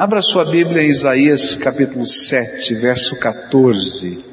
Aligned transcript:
Abra 0.00 0.22
sua 0.22 0.44
Bíblia 0.44 0.84
em 0.84 0.90
Isaías 0.90 1.56
capítulo 1.56 2.06
7, 2.06 2.72
verso 2.76 3.18
14. 3.18 4.24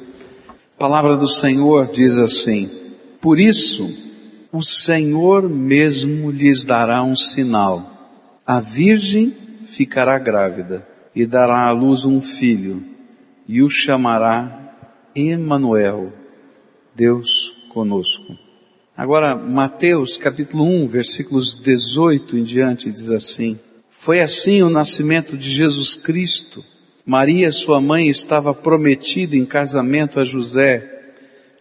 A 0.47 0.77
palavra 0.77 1.17
do 1.17 1.27
Senhor 1.27 1.87
diz 1.91 2.19
assim: 2.19 2.69
Por 3.19 3.39
isso, 3.39 3.83
o 4.51 4.61
Senhor 4.61 5.49
mesmo 5.49 6.29
lhes 6.29 6.65
dará 6.65 7.01
um 7.01 7.15
sinal. 7.15 8.21
A 8.45 8.59
virgem 8.59 9.35
ficará 9.65 10.19
grávida 10.19 10.87
e 11.15 11.25
dará 11.25 11.67
à 11.67 11.71
luz 11.71 12.05
um 12.05 12.21
filho 12.21 12.83
e 13.47 13.63
o 13.63 13.67
chamará 13.67 14.71
Emanuel, 15.15 16.13
Deus 16.93 17.55
conosco. 17.69 18.37
Agora, 18.95 19.35
Mateus 19.35 20.15
capítulo 20.15 20.63
1, 20.63 20.87
versículos 20.87 21.59
18 21.59 22.37
em 22.37 22.43
diante 22.43 22.91
diz 22.91 23.09
assim: 23.09 23.59
foi 23.97 24.21
assim 24.21 24.61
o 24.61 24.69
nascimento 24.69 25.35
de 25.35 25.49
Jesus 25.49 25.95
Cristo. 25.95 26.63
Maria, 27.03 27.51
sua 27.51 27.81
mãe, 27.81 28.07
estava 28.07 28.53
prometida 28.53 29.35
em 29.35 29.45
casamento 29.45 30.19
a 30.19 30.23
José, 30.23 31.13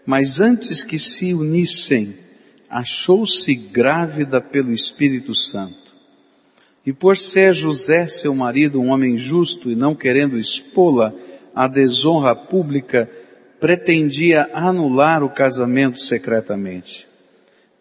mas 0.05 0.41
antes 0.41 0.83
que 0.83 0.99
se 0.99 1.33
unissem, 1.33 2.15
achou-se 2.69 3.55
grávida 3.55 4.43
pelo 4.43 4.73
Espírito 4.73 5.35
Santo. 5.35 5.95
E 6.85 6.93
por 6.93 7.17
ser 7.17 7.55
José, 7.55 8.07
seu 8.09 8.35
marido, 8.35 8.79
um 8.79 8.89
homem 8.89 9.17
justo 9.17 9.71
e 9.71 9.77
não 9.77 9.95
querendo 9.95 10.37
expô-la 10.37 11.15
à 11.55 11.67
desonra 11.67 12.35
pública, 12.35 13.09
pretendia 13.59 14.51
anular 14.53 15.23
o 15.23 15.31
casamento 15.31 15.99
secretamente. 15.99 17.09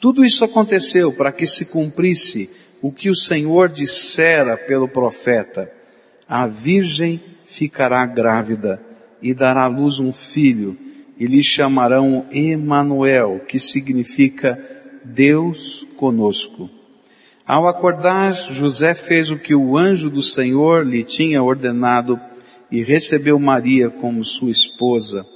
Tudo 0.00 0.24
isso 0.24 0.42
aconteceu 0.42 1.12
para 1.12 1.30
que 1.30 1.46
se 1.46 1.66
cumprisse 1.66 2.50
o 2.80 2.90
que 2.90 3.10
o 3.10 3.14
Senhor 3.14 3.68
dissera 3.68 4.56
pelo 4.56 4.88
profeta. 4.88 5.70
A 6.26 6.46
virgem 6.46 7.22
ficará 7.44 8.06
grávida 8.06 8.80
e 9.20 9.34
dará 9.34 9.64
à 9.64 9.68
luz 9.68 10.00
um 10.00 10.10
filho 10.10 10.74
e 11.18 11.26
lhe 11.26 11.42
chamarão 11.42 12.24
Emanuel, 12.32 13.42
que 13.46 13.58
significa 13.58 14.58
Deus 15.04 15.86
conosco. 15.98 16.70
Ao 17.46 17.68
acordar, 17.68 18.32
José 18.32 18.94
fez 18.94 19.30
o 19.30 19.36
que 19.36 19.54
o 19.54 19.76
anjo 19.76 20.08
do 20.08 20.22
Senhor 20.22 20.86
lhe 20.86 21.04
tinha 21.04 21.42
ordenado 21.42 22.18
e 22.70 22.82
recebeu 22.82 23.38
Maria 23.38 23.90
como 23.90 24.24
sua 24.24 24.50
esposa, 24.50 25.26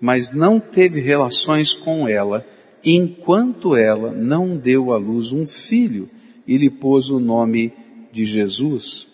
mas 0.00 0.30
não 0.30 0.60
teve 0.60 1.00
relações 1.00 1.74
com 1.74 2.06
ela 2.06 2.46
enquanto 2.84 3.74
ela 3.74 4.12
não 4.12 4.56
deu 4.56 4.92
à 4.92 4.98
luz 4.98 5.32
um 5.32 5.46
filho 5.46 6.08
e 6.46 6.58
lhe 6.58 6.68
pôs 6.68 7.10
o 7.10 7.18
nome 7.18 7.72
de 8.12 8.26
Jesus. 8.26 9.06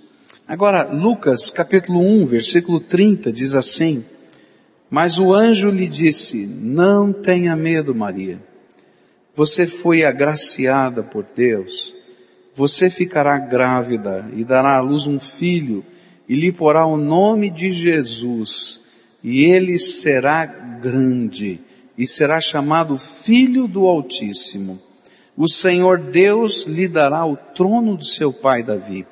Agora, 0.47 0.83
Lucas 0.83 1.51
capítulo 1.51 2.01
1, 2.01 2.27
versículo 2.27 2.81
30 2.81 3.33
diz 3.33 3.55
assim, 3.55 4.05
mas 4.91 5.19
o 5.19 5.33
anjo 5.33 5.71
lhe 5.71 5.87
disse, 5.87 6.45
não 6.45 7.13
tenha 7.13 7.55
medo 7.55 7.95
Maria, 7.95 8.43
você 9.33 9.67
foi 9.67 10.05
agraciada 10.05 11.05
por 11.05 11.25
Deus, 11.37 11.95
você 12.53 12.91
ficará 12.91 13.39
grávida 13.39 14.29
e 14.35 14.43
dará 14.43 14.77
à 14.77 14.81
luz 14.81 15.07
um 15.07 15.21
filho 15.21 15.85
e 16.29 16.35
lhe 16.35 16.51
porá 16.51 16.85
o 16.85 16.97
nome 16.97 17.49
de 17.49 17.71
Jesus 17.71 18.81
e 19.23 19.45
ele 19.45 19.79
será 19.79 20.45
grande 20.45 21.61
e 22.01 22.07
será 22.07 22.41
chamado 22.41 22.97
Filho 22.97 23.69
do 23.69 23.87
Altíssimo. 23.87 24.81
O 25.37 25.47
Senhor 25.47 25.99
Deus 25.99 26.65
lhe 26.65 26.89
dará 26.89 27.27
o 27.27 27.37
trono 27.37 27.95
de 27.95 28.09
seu 28.09 28.33
pai 28.33 28.63
Davi, 28.63 29.07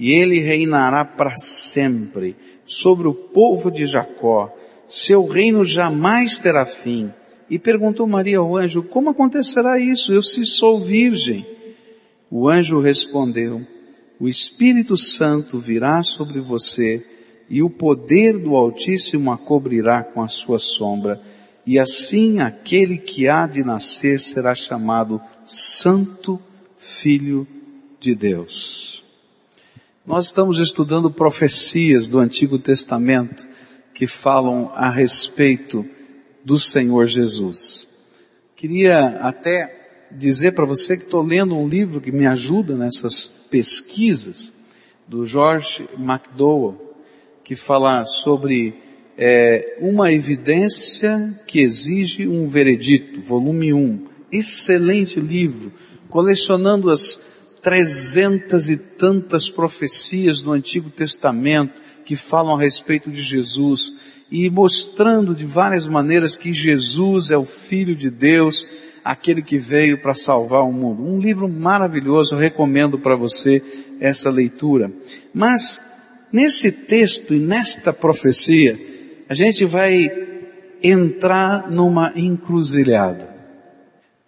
e 0.00 0.10
ele 0.10 0.38
reinará 0.38 1.04
para 1.04 1.36
sempre 1.36 2.34
sobre 2.64 3.06
o 3.06 3.12
povo 3.12 3.70
de 3.70 3.84
Jacó. 3.84 4.50
Seu 4.88 5.26
reino 5.26 5.66
jamais 5.66 6.38
terá 6.38 6.64
fim. 6.64 7.12
E 7.50 7.58
perguntou 7.58 8.06
Maria 8.06 8.38
ao 8.38 8.56
anjo, 8.56 8.82
como 8.82 9.10
acontecerá 9.10 9.78
isso? 9.78 10.10
Eu 10.10 10.22
se 10.22 10.46
sou 10.46 10.80
virgem. 10.80 11.46
O 12.30 12.48
anjo 12.48 12.80
respondeu, 12.80 13.60
o 14.18 14.26
Espírito 14.26 14.96
Santo 14.96 15.58
virá 15.58 16.02
sobre 16.02 16.40
você 16.40 17.04
e 17.50 17.62
o 17.62 17.68
poder 17.68 18.38
do 18.38 18.56
Altíssimo 18.56 19.30
a 19.30 19.36
cobrirá 19.36 20.02
com 20.02 20.22
a 20.22 20.28
sua 20.28 20.58
sombra 20.58 21.20
e 21.66 21.78
assim 21.78 22.40
aquele 22.40 22.98
que 22.98 23.28
há 23.28 23.46
de 23.46 23.64
nascer 23.64 24.20
será 24.20 24.54
chamado 24.54 25.20
Santo 25.44 26.40
Filho 26.76 27.46
de 27.98 28.14
Deus. 28.14 29.02
Nós 30.06 30.26
estamos 30.26 30.58
estudando 30.58 31.10
profecias 31.10 32.08
do 32.08 32.18
Antigo 32.18 32.58
Testamento 32.58 33.48
que 33.94 34.06
falam 34.06 34.70
a 34.74 34.90
respeito 34.90 35.86
do 36.44 36.58
Senhor 36.58 37.06
Jesus. 37.06 37.88
Queria 38.54 39.18
até 39.20 40.08
dizer 40.10 40.52
para 40.52 40.66
você 40.66 40.96
que 40.96 41.04
estou 41.04 41.22
lendo 41.22 41.56
um 41.56 41.66
livro 41.66 42.00
que 42.00 42.12
me 42.12 42.26
ajuda 42.26 42.76
nessas 42.76 43.26
pesquisas 43.50 44.52
do 45.08 45.24
George 45.24 45.88
McDowell, 45.96 46.94
que 47.42 47.54
fala 47.54 48.04
sobre 48.04 48.83
é, 49.16 49.76
Uma 49.80 50.12
Evidência 50.12 51.40
que 51.46 51.60
Exige 51.60 52.26
um 52.26 52.48
Veredito, 52.48 53.20
volume 53.20 53.72
1. 53.72 54.06
Excelente 54.32 55.20
livro, 55.20 55.72
colecionando 56.08 56.90
as 56.90 57.20
trezentas 57.62 58.68
e 58.68 58.76
tantas 58.76 59.48
profecias 59.48 60.42
do 60.42 60.52
Antigo 60.52 60.90
Testamento 60.90 61.82
que 62.04 62.16
falam 62.16 62.56
a 62.56 62.60
respeito 62.60 63.10
de 63.10 63.22
Jesus 63.22 63.94
e 64.30 64.50
mostrando 64.50 65.34
de 65.34 65.46
várias 65.46 65.88
maneiras 65.88 66.36
que 66.36 66.52
Jesus 66.52 67.30
é 67.30 67.36
o 67.36 67.44
Filho 67.44 67.94
de 67.94 68.10
Deus, 68.10 68.66
aquele 69.04 69.40
que 69.40 69.58
veio 69.58 69.98
para 70.02 70.14
salvar 70.14 70.62
o 70.62 70.72
mundo. 70.72 71.02
Um 71.02 71.20
livro 71.20 71.48
maravilhoso, 71.48 72.34
eu 72.34 72.38
recomendo 72.38 72.98
para 72.98 73.16
você 73.16 73.62
essa 74.00 74.28
leitura. 74.28 74.92
Mas, 75.32 75.80
nesse 76.32 76.70
texto 76.70 77.32
e 77.32 77.38
nesta 77.38 77.92
profecia, 77.92 78.93
a 79.28 79.34
gente 79.34 79.64
vai 79.64 80.10
entrar 80.82 81.70
numa 81.70 82.12
encruzilhada. 82.14 83.34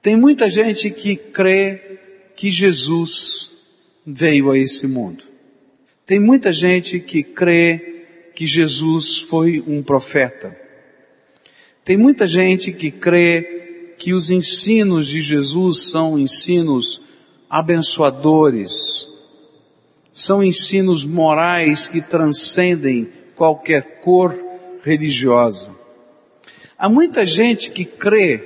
Tem 0.00 0.16
muita 0.16 0.48
gente 0.48 0.90
que 0.90 1.16
crê 1.16 1.98
que 2.34 2.50
Jesus 2.50 3.50
veio 4.06 4.50
a 4.50 4.58
esse 4.58 4.86
mundo. 4.86 5.24
Tem 6.06 6.20
muita 6.20 6.52
gente 6.52 7.00
que 7.00 7.22
crê 7.22 8.04
que 8.34 8.46
Jesus 8.46 9.18
foi 9.18 9.62
um 9.66 9.82
profeta. 9.82 10.56
Tem 11.84 11.96
muita 11.96 12.26
gente 12.26 12.72
que 12.72 12.90
crê 12.90 13.94
que 13.98 14.12
os 14.12 14.30
ensinos 14.30 15.08
de 15.08 15.20
Jesus 15.20 15.90
são 15.90 16.18
ensinos 16.18 17.02
abençoadores, 17.48 19.08
são 20.12 20.42
ensinos 20.42 21.04
morais 21.04 21.86
que 21.86 22.00
transcendem 22.00 23.10
qualquer 23.34 24.00
cor 24.00 24.45
religiosa. 24.86 25.74
Há 26.78 26.88
muita 26.88 27.26
gente 27.26 27.72
que 27.72 27.84
crê 27.84 28.38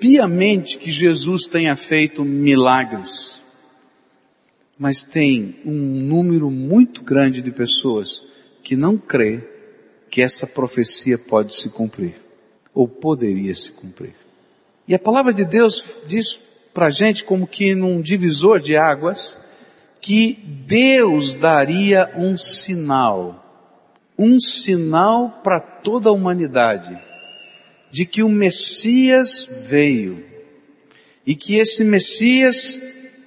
piamente 0.00 0.76
que 0.76 0.90
Jesus 0.90 1.46
tenha 1.46 1.76
feito 1.76 2.24
milagres, 2.24 3.40
mas 4.76 5.04
tem 5.04 5.60
um 5.64 5.72
número 5.72 6.50
muito 6.50 7.04
grande 7.04 7.40
de 7.40 7.52
pessoas 7.52 8.24
que 8.60 8.74
não 8.74 8.98
crê 8.98 9.40
que 10.10 10.20
essa 10.20 10.48
profecia 10.48 11.16
pode 11.16 11.54
se 11.54 11.68
cumprir, 11.68 12.16
ou 12.74 12.88
poderia 12.88 13.54
se 13.54 13.70
cumprir. 13.70 14.14
E 14.88 14.96
a 14.96 14.98
palavra 14.98 15.32
de 15.32 15.44
Deus 15.44 16.00
diz 16.08 16.40
para 16.72 16.86
a 16.86 16.90
gente 16.90 17.22
como 17.22 17.46
que 17.46 17.72
num 17.72 18.00
divisor 18.00 18.58
de 18.58 18.76
águas, 18.76 19.38
que 20.00 20.34
Deus 20.66 21.36
daria 21.36 22.10
um 22.16 22.36
sinal 22.36 23.43
um 24.18 24.38
sinal 24.38 25.40
para 25.42 25.60
toda 25.60 26.08
a 26.08 26.12
humanidade 26.12 26.98
de 27.90 28.04
que 28.04 28.22
o 28.22 28.28
Messias 28.28 29.48
veio 29.66 30.24
e 31.26 31.34
que 31.34 31.56
esse 31.56 31.84
Messias 31.84 32.80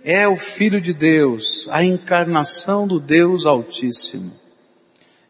é 0.03 0.27
o 0.27 0.37
Filho 0.37 0.79
de 0.79 0.93
Deus, 0.93 1.67
a 1.69 1.83
encarnação 1.83 2.87
do 2.87 2.99
Deus 2.99 3.45
Altíssimo. 3.45 4.31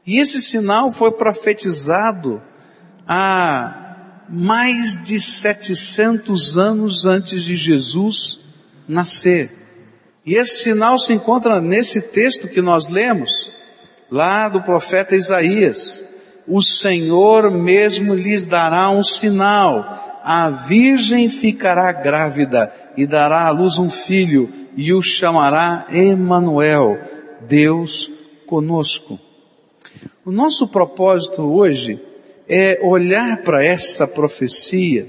E 0.05 0.19
esse 0.19 0.41
sinal 0.41 0.91
foi 0.91 1.11
profetizado 1.11 2.41
há 3.07 4.25
mais 4.29 5.01
de 5.03 5.19
700 5.19 6.57
anos 6.57 7.05
antes 7.05 7.43
de 7.43 7.55
Jesus 7.55 8.39
nascer. 8.87 9.51
E 10.25 10.35
esse 10.35 10.63
sinal 10.63 10.99
se 10.99 11.13
encontra 11.13 11.61
nesse 11.61 12.01
texto 12.01 12.47
que 12.47 12.61
nós 12.61 12.89
lemos, 12.89 13.51
lá 14.09 14.49
do 14.49 14.61
profeta 14.61 15.15
Isaías. 15.15 16.03
O 16.47 16.61
Senhor 16.61 17.51
mesmo 17.51 18.13
lhes 18.13 18.45
dará 18.45 18.89
um 18.89 19.03
sinal. 19.03 20.21
A 20.23 20.49
virgem 20.49 21.29
ficará 21.29 21.91
grávida 21.91 22.73
e 22.95 23.05
dará 23.05 23.45
à 23.47 23.51
luz 23.51 23.77
um 23.77 23.89
filho 23.89 24.51
e 24.75 24.93
o 24.93 25.01
chamará 25.01 25.87
Emanuel, 25.91 26.97
Deus 27.47 28.11
conosco. 28.45 29.19
O 30.25 30.31
nosso 30.31 30.67
propósito 30.67 31.41
hoje 31.41 31.99
é 32.47 32.79
olhar 32.83 33.37
para 33.43 33.63
essa 33.63 34.07
profecia 34.07 35.07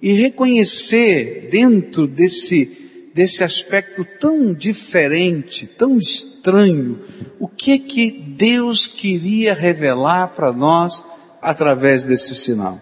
e 0.00 0.12
reconhecer 0.14 1.48
dentro 1.50 2.06
desse, 2.06 2.81
desse 3.14 3.44
aspecto 3.44 4.04
tão 4.04 4.54
diferente, 4.54 5.66
tão 5.66 5.98
estranho, 5.98 7.00
o 7.38 7.46
que 7.46 7.78
que 7.78 8.10
Deus 8.10 8.86
queria 8.86 9.54
revelar 9.54 10.28
para 10.28 10.52
nós 10.52 11.04
através 11.40 12.04
desse 12.04 12.34
sinal. 12.34 12.80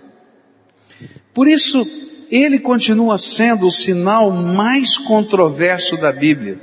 Por 1.35 1.49
isso, 1.49 1.87
ele 2.31 2.59
continua 2.59 3.19
sendo 3.19 3.67
o 3.67 3.73
sinal 3.73 4.31
mais 4.31 4.97
controverso 4.97 5.97
da 5.97 6.13
Bíblia. 6.13 6.61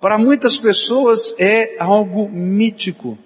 Para 0.00 0.18
muitas 0.18 0.58
pessoas 0.58 1.34
é 1.38 1.76
algo 1.80 2.28
mítico. 2.28 3.18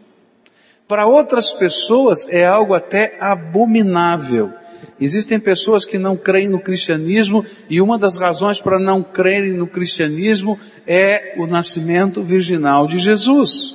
Para 0.86 1.06
outras 1.06 1.50
pessoas 1.52 2.26
é 2.28 2.46
algo 2.46 2.72
até 2.72 3.18
abominável. 3.20 4.52
Existem 5.00 5.38
pessoas 5.38 5.84
que 5.84 5.98
não 5.98 6.16
creem 6.16 6.48
no 6.48 6.60
cristianismo 6.60 7.44
e 7.70 7.80
uma 7.80 7.96
das 7.96 8.16
razões 8.16 8.60
para 8.60 8.78
não 8.78 9.02
crerem 9.02 9.52
no 9.52 9.66
cristianismo 9.66 10.58
é 10.86 11.34
o 11.38 11.46
nascimento 11.46 12.22
virginal 12.22 12.86
de 12.86 12.98
Jesus. 12.98 13.74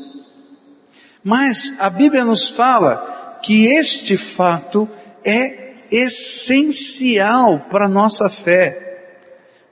Mas 1.23 1.79
a 1.79 1.89
Bíblia 1.89 2.25
nos 2.25 2.49
fala 2.49 3.39
que 3.41 3.65
este 3.67 4.17
fato 4.17 4.87
é 5.25 5.75
essencial 5.89 7.67
para 7.69 7.85
a 7.85 7.89
nossa 7.89 8.29
fé, 8.29 8.79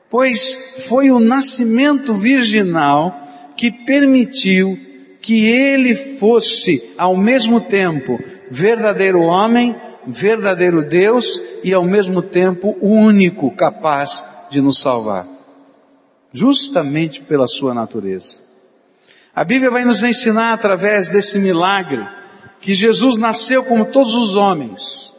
pois 0.09 0.85
foi 0.87 1.11
o 1.11 1.19
nascimento 1.19 2.13
virginal 2.13 3.27
que 3.57 3.71
permitiu 3.71 4.77
que 5.21 5.45
ele 5.45 5.95
fosse 5.95 6.91
ao 6.97 7.15
mesmo 7.15 7.61
tempo 7.61 8.19
verdadeiro 8.49 9.21
homem, 9.21 9.75
verdadeiro 10.07 10.83
Deus 10.83 11.41
e 11.63 11.73
ao 11.73 11.83
mesmo 11.83 12.21
tempo 12.21 12.75
o 12.79 12.89
único 12.89 13.51
capaz 13.51 14.23
de 14.49 14.61
nos 14.61 14.79
salvar. 14.79 15.27
Justamente 16.31 17.21
pela 17.21 17.47
sua 17.47 17.73
natureza. 17.73 18.39
A 19.35 19.43
Bíblia 19.43 19.71
vai 19.71 19.85
nos 19.85 20.03
ensinar 20.03 20.53
através 20.53 21.09
desse 21.09 21.39
milagre 21.39 22.05
que 22.59 22.73
Jesus 22.73 23.17
nasceu 23.17 23.63
como 23.63 23.85
todos 23.85 24.13
os 24.13 24.35
homens. 24.35 25.13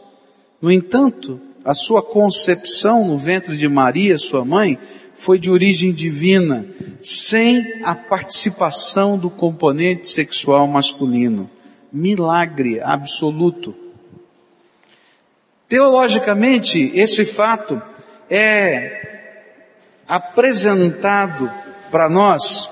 No 0.61 0.71
entanto, 0.71 1.41
a 1.65 1.73
sua 1.73 2.01
concepção 2.01 3.07
no 3.07 3.17
ventre 3.17 3.57
de 3.57 3.67
Maria, 3.67 4.17
sua 4.17 4.45
mãe, 4.45 4.77
foi 5.13 5.39
de 5.39 5.49
origem 5.49 5.91
divina, 5.91 6.65
sem 7.01 7.83
a 7.83 7.95
participação 7.95 9.17
do 9.17 9.29
componente 9.29 10.09
sexual 10.09 10.67
masculino. 10.67 11.49
Milagre 11.91 12.81
absoluto. 12.81 13.75
Teologicamente, 15.67 16.91
esse 16.93 17.25
fato 17.25 17.81
é 18.29 19.01
apresentado 20.07 21.51
para 21.89 22.09
nós 22.09 22.69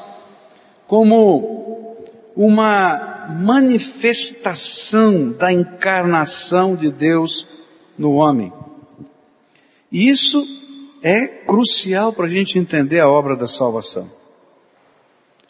como 0.88 1.98
uma 2.36 3.26
manifestação 3.30 5.32
da 5.32 5.52
encarnação 5.52 6.76
de 6.76 6.92
Deus 6.92 7.48
no 7.98 8.14
homem. 8.14 8.52
E 9.92 10.10
isso 10.10 10.46
é 11.04 11.28
crucial 11.28 12.14
para 12.14 12.26
a 12.26 12.30
gente 12.30 12.58
entender 12.58 13.00
a 13.00 13.10
obra 13.10 13.36
da 13.36 13.48
salvação. 13.48 14.10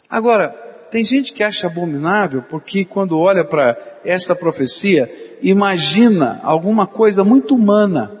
Agora, 0.08 0.50
tem 0.90 1.04
gente 1.04 1.32
que 1.32 1.42
acha 1.42 1.66
abominável 1.66 2.42
porque 2.42 2.84
quando 2.84 3.18
olha 3.18 3.44
para 3.44 3.78
essa 4.04 4.36
profecia, 4.36 5.10
imagina 5.42 6.40
alguma 6.42 6.86
coisa 6.86 7.24
muito 7.24 7.54
humana. 7.54 8.12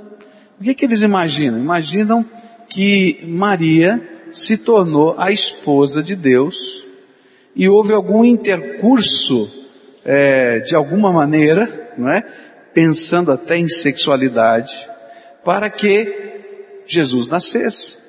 O 0.60 0.64
que, 0.64 0.74
que 0.74 0.84
eles 0.84 1.02
imaginam? 1.02 1.58
Imaginam 1.58 2.24
que 2.68 3.24
Maria 3.26 4.00
se 4.30 4.56
tornou 4.56 5.14
a 5.18 5.30
esposa 5.30 6.02
de 6.02 6.16
Deus 6.16 6.86
e 7.54 7.68
houve 7.68 7.92
algum 7.92 8.24
intercurso 8.24 9.50
é, 10.04 10.60
de 10.60 10.74
alguma 10.74 11.12
maneira, 11.12 11.92
não 11.96 12.08
é? 12.08 12.24
pensando 12.72 13.30
até 13.30 13.56
em 13.58 13.68
sexualidade, 13.68 14.88
para 15.44 15.68
que 15.68 16.82
Jesus 16.86 17.28
nascesse. 17.28 18.01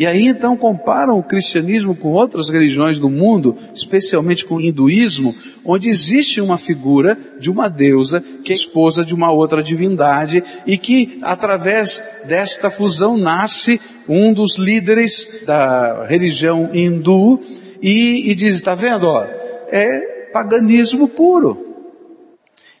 E 0.00 0.06
aí 0.06 0.28
então 0.28 0.56
comparam 0.56 1.18
o 1.18 1.22
cristianismo 1.22 1.94
com 1.94 2.08
outras 2.08 2.48
religiões 2.48 2.98
do 2.98 3.10
mundo, 3.10 3.54
especialmente 3.74 4.46
com 4.46 4.54
o 4.54 4.60
hinduísmo, 4.62 5.34
onde 5.62 5.90
existe 5.90 6.40
uma 6.40 6.56
figura 6.56 7.18
de 7.38 7.50
uma 7.50 7.68
deusa 7.68 8.24
que 8.42 8.50
é 8.50 8.54
esposa 8.54 9.04
de 9.04 9.14
uma 9.14 9.30
outra 9.30 9.62
divindade 9.62 10.42
e 10.66 10.78
que 10.78 11.18
através 11.20 12.02
desta 12.26 12.70
fusão 12.70 13.18
nasce 13.18 13.78
um 14.08 14.32
dos 14.32 14.56
líderes 14.56 15.42
da 15.44 16.06
religião 16.06 16.70
hindu 16.72 17.38
e, 17.82 18.30
e 18.30 18.34
diz, 18.34 18.54
está 18.54 18.74
vendo, 18.74 19.06
ó, 19.06 19.22
é 19.70 20.30
paganismo 20.32 21.08
puro. 21.08 21.76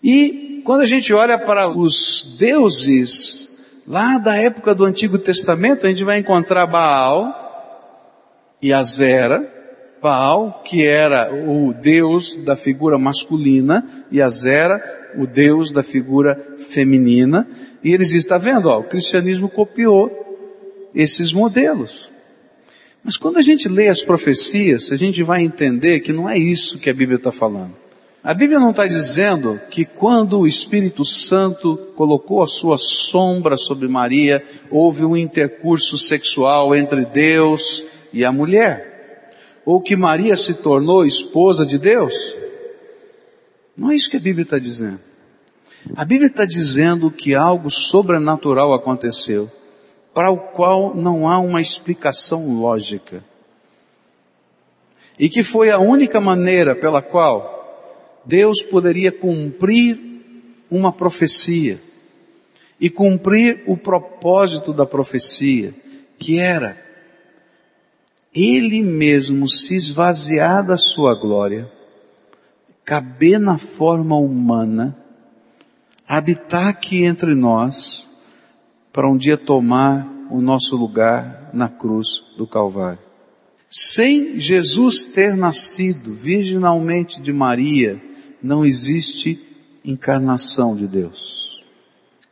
E 0.02 0.62
quando 0.64 0.80
a 0.80 0.86
gente 0.86 1.12
olha 1.12 1.36
para 1.38 1.68
os 1.68 2.34
deuses 2.38 3.49
Lá 3.86 4.18
da 4.18 4.36
época 4.36 4.74
do 4.74 4.84
Antigo 4.84 5.18
Testamento, 5.18 5.86
a 5.86 5.88
gente 5.88 6.04
vai 6.04 6.18
encontrar 6.18 6.66
Baal 6.66 7.34
e 8.60 8.72
Azera. 8.72 9.58
Baal, 10.02 10.62
que 10.64 10.86
era 10.86 11.30
o 11.30 11.74
deus 11.74 12.34
da 12.44 12.56
figura 12.56 12.96
masculina, 12.96 14.06
e 14.10 14.22
Azera, 14.22 14.82
o 15.18 15.26
deus 15.26 15.70
da 15.70 15.82
figura 15.82 16.54
feminina. 16.56 17.46
E 17.84 17.92
eles 17.92 18.08
dizem, 18.08 18.20
está 18.20 18.38
vendo, 18.38 18.68
ó, 18.68 18.80
o 18.80 18.84
cristianismo 18.84 19.48
copiou 19.48 20.10
esses 20.94 21.32
modelos. 21.32 22.10
Mas 23.04 23.16
quando 23.16 23.38
a 23.38 23.42
gente 23.42 23.68
lê 23.68 23.88
as 23.88 24.02
profecias, 24.02 24.92
a 24.92 24.96
gente 24.96 25.22
vai 25.22 25.42
entender 25.42 26.00
que 26.00 26.12
não 26.12 26.28
é 26.28 26.38
isso 26.38 26.78
que 26.78 26.90
a 26.90 26.94
Bíblia 26.94 27.16
está 27.16 27.32
falando. 27.32 27.79
A 28.22 28.34
Bíblia 28.34 28.60
não 28.60 28.70
está 28.70 28.86
dizendo 28.86 29.58
que 29.70 29.86
quando 29.86 30.40
o 30.40 30.46
Espírito 30.46 31.06
Santo 31.06 31.78
colocou 31.96 32.42
a 32.42 32.46
sua 32.46 32.76
sombra 32.76 33.56
sobre 33.56 33.88
Maria, 33.88 34.44
houve 34.70 35.06
um 35.06 35.16
intercurso 35.16 35.96
sexual 35.96 36.74
entre 36.74 37.06
Deus 37.06 37.82
e 38.12 38.22
a 38.22 38.30
mulher. 38.30 39.32
Ou 39.64 39.80
que 39.80 39.96
Maria 39.96 40.36
se 40.36 40.52
tornou 40.52 41.06
esposa 41.06 41.64
de 41.64 41.78
Deus. 41.78 42.36
Não 43.74 43.90
é 43.90 43.96
isso 43.96 44.10
que 44.10 44.18
a 44.18 44.20
Bíblia 44.20 44.42
está 44.42 44.58
dizendo. 44.58 45.00
A 45.96 46.04
Bíblia 46.04 46.28
está 46.28 46.44
dizendo 46.44 47.10
que 47.10 47.34
algo 47.34 47.70
sobrenatural 47.70 48.74
aconteceu, 48.74 49.50
para 50.12 50.30
o 50.30 50.36
qual 50.36 50.94
não 50.94 51.26
há 51.26 51.38
uma 51.38 51.62
explicação 51.62 52.52
lógica. 52.60 53.24
E 55.18 55.30
que 55.30 55.42
foi 55.42 55.70
a 55.70 55.78
única 55.78 56.20
maneira 56.20 56.76
pela 56.76 57.00
qual 57.00 57.59
Deus 58.24 58.62
poderia 58.62 59.10
cumprir 59.10 59.98
uma 60.70 60.92
profecia 60.92 61.80
e 62.80 62.88
cumprir 62.88 63.62
o 63.66 63.76
propósito 63.76 64.72
da 64.72 64.86
profecia, 64.86 65.74
que 66.18 66.38
era 66.38 66.80
Ele 68.34 68.82
mesmo 68.82 69.48
se 69.48 69.74
esvaziar 69.74 70.64
da 70.64 70.78
sua 70.78 71.14
glória, 71.14 71.70
caber 72.84 73.38
na 73.38 73.58
forma 73.58 74.16
humana, 74.16 74.96
habitar 76.08 76.68
aqui 76.68 77.04
entre 77.04 77.34
nós, 77.34 78.08
para 78.92 79.08
um 79.08 79.16
dia 79.16 79.36
tomar 79.36 80.08
o 80.30 80.40
nosso 80.40 80.76
lugar 80.76 81.50
na 81.52 81.68
cruz 81.68 82.24
do 82.36 82.46
Calvário. 82.46 82.98
Sem 83.68 84.40
Jesus 84.40 85.04
ter 85.04 85.36
nascido 85.36 86.12
virginalmente 86.12 87.20
de 87.20 87.32
Maria, 87.32 88.00
não 88.42 88.64
existe 88.64 89.40
encarnação 89.84 90.74
de 90.76 90.86
Deus. 90.86 91.62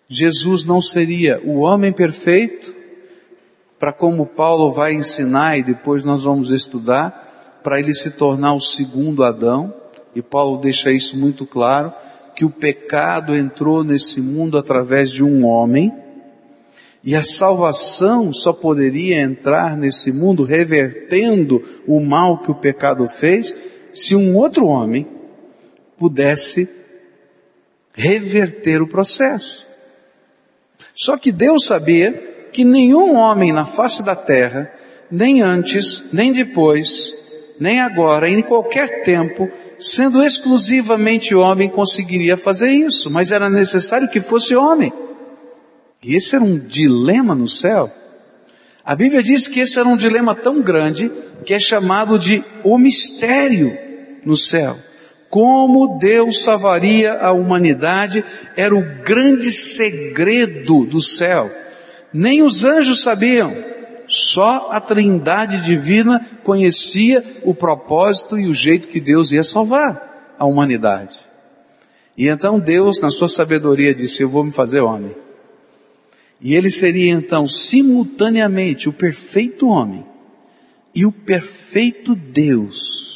Jesus 0.08 0.64
não 0.64 0.80
seria 0.80 1.40
o 1.44 1.58
homem 1.58 1.92
perfeito, 1.92 2.74
para 3.78 3.92
como 3.92 4.26
Paulo 4.26 4.70
vai 4.70 4.94
ensinar 4.94 5.58
e 5.58 5.62
depois 5.62 6.04
nós 6.04 6.24
vamos 6.24 6.50
estudar, 6.50 7.60
para 7.62 7.78
ele 7.78 7.92
se 7.92 8.10
tornar 8.10 8.54
o 8.54 8.60
segundo 8.60 9.22
Adão, 9.22 9.72
e 10.14 10.22
Paulo 10.22 10.58
deixa 10.58 10.90
isso 10.90 11.16
muito 11.16 11.44
claro, 11.44 11.92
que 12.34 12.44
o 12.44 12.50
pecado 12.50 13.36
entrou 13.36 13.84
nesse 13.84 14.20
mundo 14.20 14.56
através 14.56 15.10
de 15.10 15.22
um 15.22 15.44
homem, 15.44 15.92
e 17.04 17.14
a 17.14 17.22
salvação 17.22 18.32
só 18.32 18.52
poderia 18.52 19.20
entrar 19.20 19.76
nesse 19.76 20.10
mundo 20.10 20.42
revertendo 20.42 21.62
o 21.86 22.00
mal 22.00 22.38
que 22.38 22.50
o 22.50 22.54
pecado 22.54 23.06
fez, 23.08 23.54
se 23.92 24.16
um 24.16 24.36
outro 24.36 24.66
homem 24.66 25.06
pudesse 25.98 26.68
reverter 27.92 28.80
o 28.80 28.86
processo. 28.86 29.66
Só 30.94 31.16
que 31.16 31.32
Deus 31.32 31.66
sabia 31.66 32.12
que 32.52 32.64
nenhum 32.64 33.14
homem 33.16 33.52
na 33.52 33.64
face 33.64 34.02
da 34.02 34.14
terra, 34.14 34.72
nem 35.10 35.42
antes, 35.42 36.04
nem 36.12 36.32
depois, 36.32 37.14
nem 37.58 37.80
agora, 37.80 38.28
em 38.28 38.40
qualquer 38.40 39.02
tempo, 39.02 39.50
sendo 39.78 40.22
exclusivamente 40.22 41.34
homem, 41.34 41.68
conseguiria 41.68 42.36
fazer 42.36 42.70
isso, 42.70 43.10
mas 43.10 43.32
era 43.32 43.50
necessário 43.50 44.08
que 44.08 44.20
fosse 44.20 44.54
homem. 44.54 44.92
E 46.02 46.14
esse 46.14 46.34
era 46.34 46.44
um 46.44 46.58
dilema 46.58 47.34
no 47.34 47.48
céu. 47.48 47.92
A 48.84 48.94
Bíblia 48.94 49.22
diz 49.22 49.46
que 49.48 49.60
esse 49.60 49.78
era 49.78 49.88
um 49.88 49.96
dilema 49.96 50.34
tão 50.34 50.62
grande 50.62 51.10
que 51.44 51.52
é 51.52 51.60
chamado 51.60 52.18
de 52.18 52.44
o 52.64 52.78
mistério 52.78 53.76
no 54.24 54.36
céu. 54.36 54.76
Como 55.30 55.98
Deus 55.98 56.42
salvaria 56.42 57.14
a 57.14 57.32
humanidade 57.32 58.24
era 58.56 58.74
o 58.74 59.02
grande 59.02 59.52
segredo 59.52 60.84
do 60.86 61.02
céu. 61.02 61.50
Nem 62.12 62.42
os 62.42 62.64
anjos 62.64 63.02
sabiam, 63.02 63.54
só 64.06 64.70
a 64.70 64.80
Trindade 64.80 65.60
divina 65.60 66.26
conhecia 66.42 67.22
o 67.42 67.54
propósito 67.54 68.38
e 68.38 68.48
o 68.48 68.54
jeito 68.54 68.88
que 68.88 69.00
Deus 69.00 69.30
ia 69.30 69.44
salvar 69.44 70.34
a 70.38 70.46
humanidade. 70.46 71.16
E 72.16 72.28
então 72.28 72.58
Deus, 72.58 73.00
na 73.00 73.10
sua 73.10 73.28
sabedoria, 73.28 73.94
disse: 73.94 74.22
Eu 74.22 74.30
vou 74.30 74.42
me 74.42 74.50
fazer 74.50 74.80
homem. 74.80 75.14
E 76.40 76.54
ele 76.54 76.70
seria 76.70 77.12
então 77.12 77.46
simultaneamente 77.46 78.88
o 78.88 78.92
perfeito 78.92 79.68
homem 79.68 80.06
e 80.94 81.04
o 81.04 81.12
perfeito 81.12 82.14
Deus. 82.14 83.07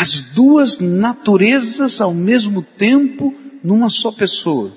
As 0.00 0.20
duas 0.20 0.78
naturezas 0.78 2.00
ao 2.00 2.12
mesmo 2.12 2.62
tempo 2.62 3.34
numa 3.62 3.88
só 3.88 4.12
pessoa 4.12 4.72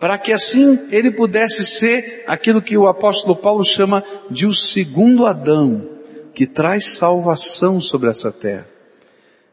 para 0.00 0.16
que 0.16 0.32
assim 0.32 0.80
ele 0.90 1.10
pudesse 1.10 1.62
ser 1.62 2.24
aquilo 2.26 2.62
que 2.62 2.76
o 2.76 2.88
apóstolo 2.88 3.36
Paulo 3.36 3.62
chama 3.62 4.02
de 4.30 4.46
o 4.46 4.52
segundo 4.52 5.26
Adão, 5.26 5.86
que 6.34 6.46
traz 6.46 6.94
salvação 6.94 7.82
sobre 7.82 8.08
essa 8.08 8.32
terra. 8.32 8.66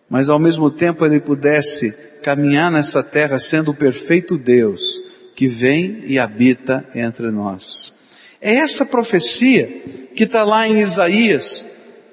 Mas 0.09 0.29
ao 0.29 0.39
mesmo 0.39 0.71
tempo 0.71 1.05
ele 1.05 1.19
pudesse 1.19 1.91
caminhar 2.23 2.71
nessa 2.71 3.03
terra 3.03 3.37
sendo 3.37 3.71
o 3.71 3.75
perfeito 3.75 4.37
Deus 4.37 4.81
que 5.35 5.47
vem 5.47 6.03
e 6.05 6.17
habita 6.17 6.85
entre 6.95 7.29
nós. 7.29 7.93
É 8.41 8.55
essa 8.55 8.85
profecia 8.85 9.67
que 10.15 10.23
está 10.23 10.45
lá 10.45 10.65
em 10.65 10.79
Isaías 10.79 11.65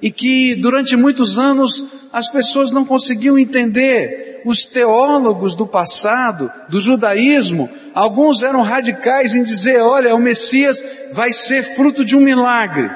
e 0.02 0.11
que 0.11 0.56
durante 0.56 0.97
muitos 0.97 1.38
anos 1.38 1.85
as 2.14 2.30
pessoas 2.30 2.71
não 2.71 2.85
conseguiam 2.85 3.37
entender 3.37 4.40
os 4.44 4.64
teólogos 4.64 5.56
do 5.56 5.66
passado, 5.66 6.49
do 6.68 6.78
judaísmo, 6.78 7.68
alguns 7.92 8.44
eram 8.44 8.62
radicais 8.62 9.35
em 9.35 9.42
dizer, 9.42 9.80
olha, 9.80 10.14
o 10.14 10.18
Messias 10.21 10.80
vai 11.12 11.33
ser 11.33 11.64
fruto 11.64 12.04
de 12.04 12.16
um 12.16 12.21
milagre. 12.21 12.88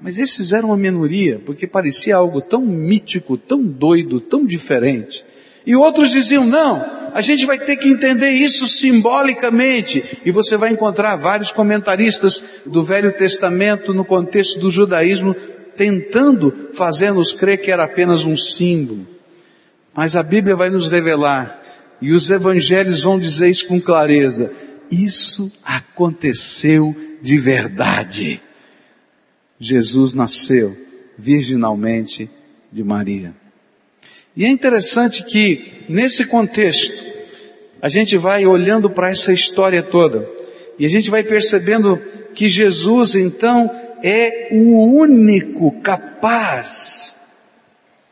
Mas 0.00 0.20
esses 0.20 0.52
eram 0.52 0.68
uma 0.68 0.76
minoria, 0.76 1.42
porque 1.44 1.66
parecia 1.66 2.14
algo 2.14 2.40
tão 2.40 2.60
mítico, 2.60 3.36
tão 3.36 3.60
doido, 3.60 4.20
tão 4.20 4.46
diferente. 4.46 5.24
E 5.66 5.74
outros 5.74 6.12
diziam, 6.12 6.46
não, 6.46 7.10
a 7.12 7.20
gente 7.20 7.44
vai 7.44 7.58
ter 7.58 7.76
que 7.76 7.88
entender 7.88 8.30
isso 8.30 8.68
simbolicamente. 8.68 10.20
E 10.24 10.30
você 10.30 10.56
vai 10.56 10.70
encontrar 10.70 11.16
vários 11.16 11.50
comentaristas 11.50 12.40
do 12.64 12.84
Velho 12.84 13.10
Testamento 13.10 13.92
no 13.92 14.04
contexto 14.04 14.60
do 14.60 14.70
judaísmo 14.70 15.34
tentando 15.76 16.70
fazer-nos 16.72 17.32
crer 17.32 17.58
que 17.58 17.70
era 17.70 17.84
apenas 17.84 18.24
um 18.24 18.36
símbolo. 18.36 19.06
Mas 19.94 20.16
a 20.16 20.22
Bíblia 20.22 20.56
vai 20.56 20.70
nos 20.70 20.88
revelar, 20.88 21.62
e 22.00 22.12
os 22.12 22.30
evangelhos 22.30 23.02
vão 23.02 23.18
dizer 23.18 23.48
isso 23.48 23.66
com 23.66 23.80
clareza, 23.80 24.52
isso 24.90 25.52
aconteceu 25.64 26.94
de 27.22 27.38
verdade. 27.38 28.40
Jesus 29.58 30.14
nasceu 30.14 30.76
virginalmente 31.18 32.28
de 32.70 32.84
Maria. 32.84 33.34
E 34.36 34.44
é 34.44 34.48
interessante 34.48 35.24
que, 35.24 35.84
nesse 35.88 36.26
contexto, 36.26 37.02
a 37.80 37.88
gente 37.88 38.18
vai 38.18 38.44
olhando 38.44 38.90
para 38.90 39.10
essa 39.10 39.32
história 39.32 39.82
toda, 39.82 40.28
e 40.78 40.84
a 40.84 40.90
gente 40.90 41.08
vai 41.08 41.22
percebendo 41.22 41.96
que 42.34 42.50
Jesus, 42.50 43.14
então, 43.14 43.70
é 44.02 44.48
o 44.52 44.84
único 45.00 45.72
capaz, 45.80 47.16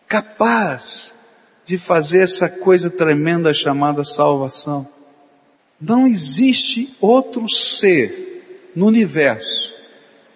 capaz 0.09 1.15
de 1.65 1.79
fazer 1.79 2.21
essa 2.21 2.49
coisa 2.49 2.91
tremenda 2.91 3.53
chamada 3.53 4.05
salvação. 4.05 4.87
Não 5.81 6.07
existe 6.07 6.95
outro 7.01 7.49
ser 7.49 8.71
no 8.75 8.87
universo 8.87 9.75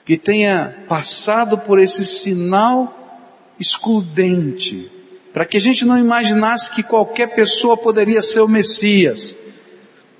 que 0.04 0.16
tenha 0.16 0.84
passado 0.88 1.58
por 1.58 1.78
esse 1.78 2.04
sinal 2.04 2.94
excludente, 3.60 4.90
para 5.32 5.44
que 5.44 5.56
a 5.56 5.60
gente 5.60 5.84
não 5.84 5.98
imaginasse 5.98 6.70
que 6.70 6.82
qualquer 6.82 7.34
pessoa 7.34 7.76
poderia 7.76 8.22
ser 8.22 8.40
o 8.40 8.48
Messias. 8.48 9.36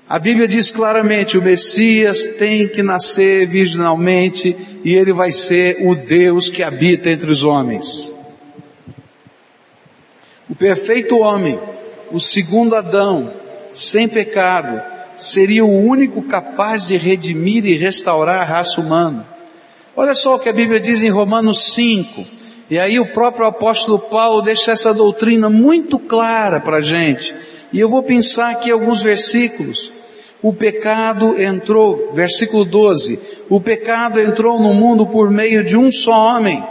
A 0.09 0.17
Bíblia 0.17 0.47
diz 0.47 0.71
claramente, 0.71 1.37
o 1.37 1.41
Messias 1.41 2.25
tem 2.39 2.67
que 2.67 2.81
nascer 2.81 3.45
virginalmente 3.45 4.57
e 4.83 4.95
ele 4.95 5.13
vai 5.13 5.31
ser 5.31 5.87
o 5.87 5.93
Deus 5.93 6.49
que 6.49 6.63
habita 6.63 7.11
entre 7.11 7.29
os 7.29 7.43
homens. 7.43 8.11
O 10.49 10.55
perfeito 10.55 11.19
homem, 11.19 11.59
o 12.11 12.19
segundo 12.19 12.75
Adão, 12.75 13.31
sem 13.71 14.09
pecado, 14.09 14.81
seria 15.15 15.63
o 15.63 15.85
único 15.85 16.23
capaz 16.23 16.87
de 16.87 16.97
redimir 16.97 17.63
e 17.63 17.77
restaurar 17.77 18.41
a 18.41 18.45
raça 18.45 18.81
humana. 18.81 19.27
Olha 19.95 20.15
só 20.15 20.37
o 20.37 20.39
que 20.39 20.49
a 20.49 20.53
Bíblia 20.53 20.79
diz 20.79 21.03
em 21.03 21.09
Romanos 21.09 21.73
5. 21.75 22.25
E 22.67 22.79
aí 22.79 22.99
o 22.99 23.13
próprio 23.13 23.45
apóstolo 23.45 23.99
Paulo 23.99 24.41
deixa 24.41 24.71
essa 24.71 24.91
doutrina 24.91 25.51
muito 25.51 25.99
clara 25.99 26.59
para 26.59 26.77
a 26.77 26.81
gente. 26.81 27.35
E 27.71 27.79
eu 27.79 27.87
vou 27.87 28.01
pensar 28.01 28.49
aqui 28.49 28.71
alguns 28.71 29.03
versículos. 29.03 29.98
O 30.41 30.53
pecado 30.53 31.39
entrou, 31.41 32.11
versículo 32.13 32.63
12, 32.63 33.19
o 33.49 33.59
pecado 33.59 34.21
entrou 34.21 34.59
no 34.59 34.73
mundo 34.73 35.05
por 35.05 35.29
meio 35.29 35.63
de 35.63 35.75
um 35.75 35.91
só 35.91 36.13
homem 36.13 36.63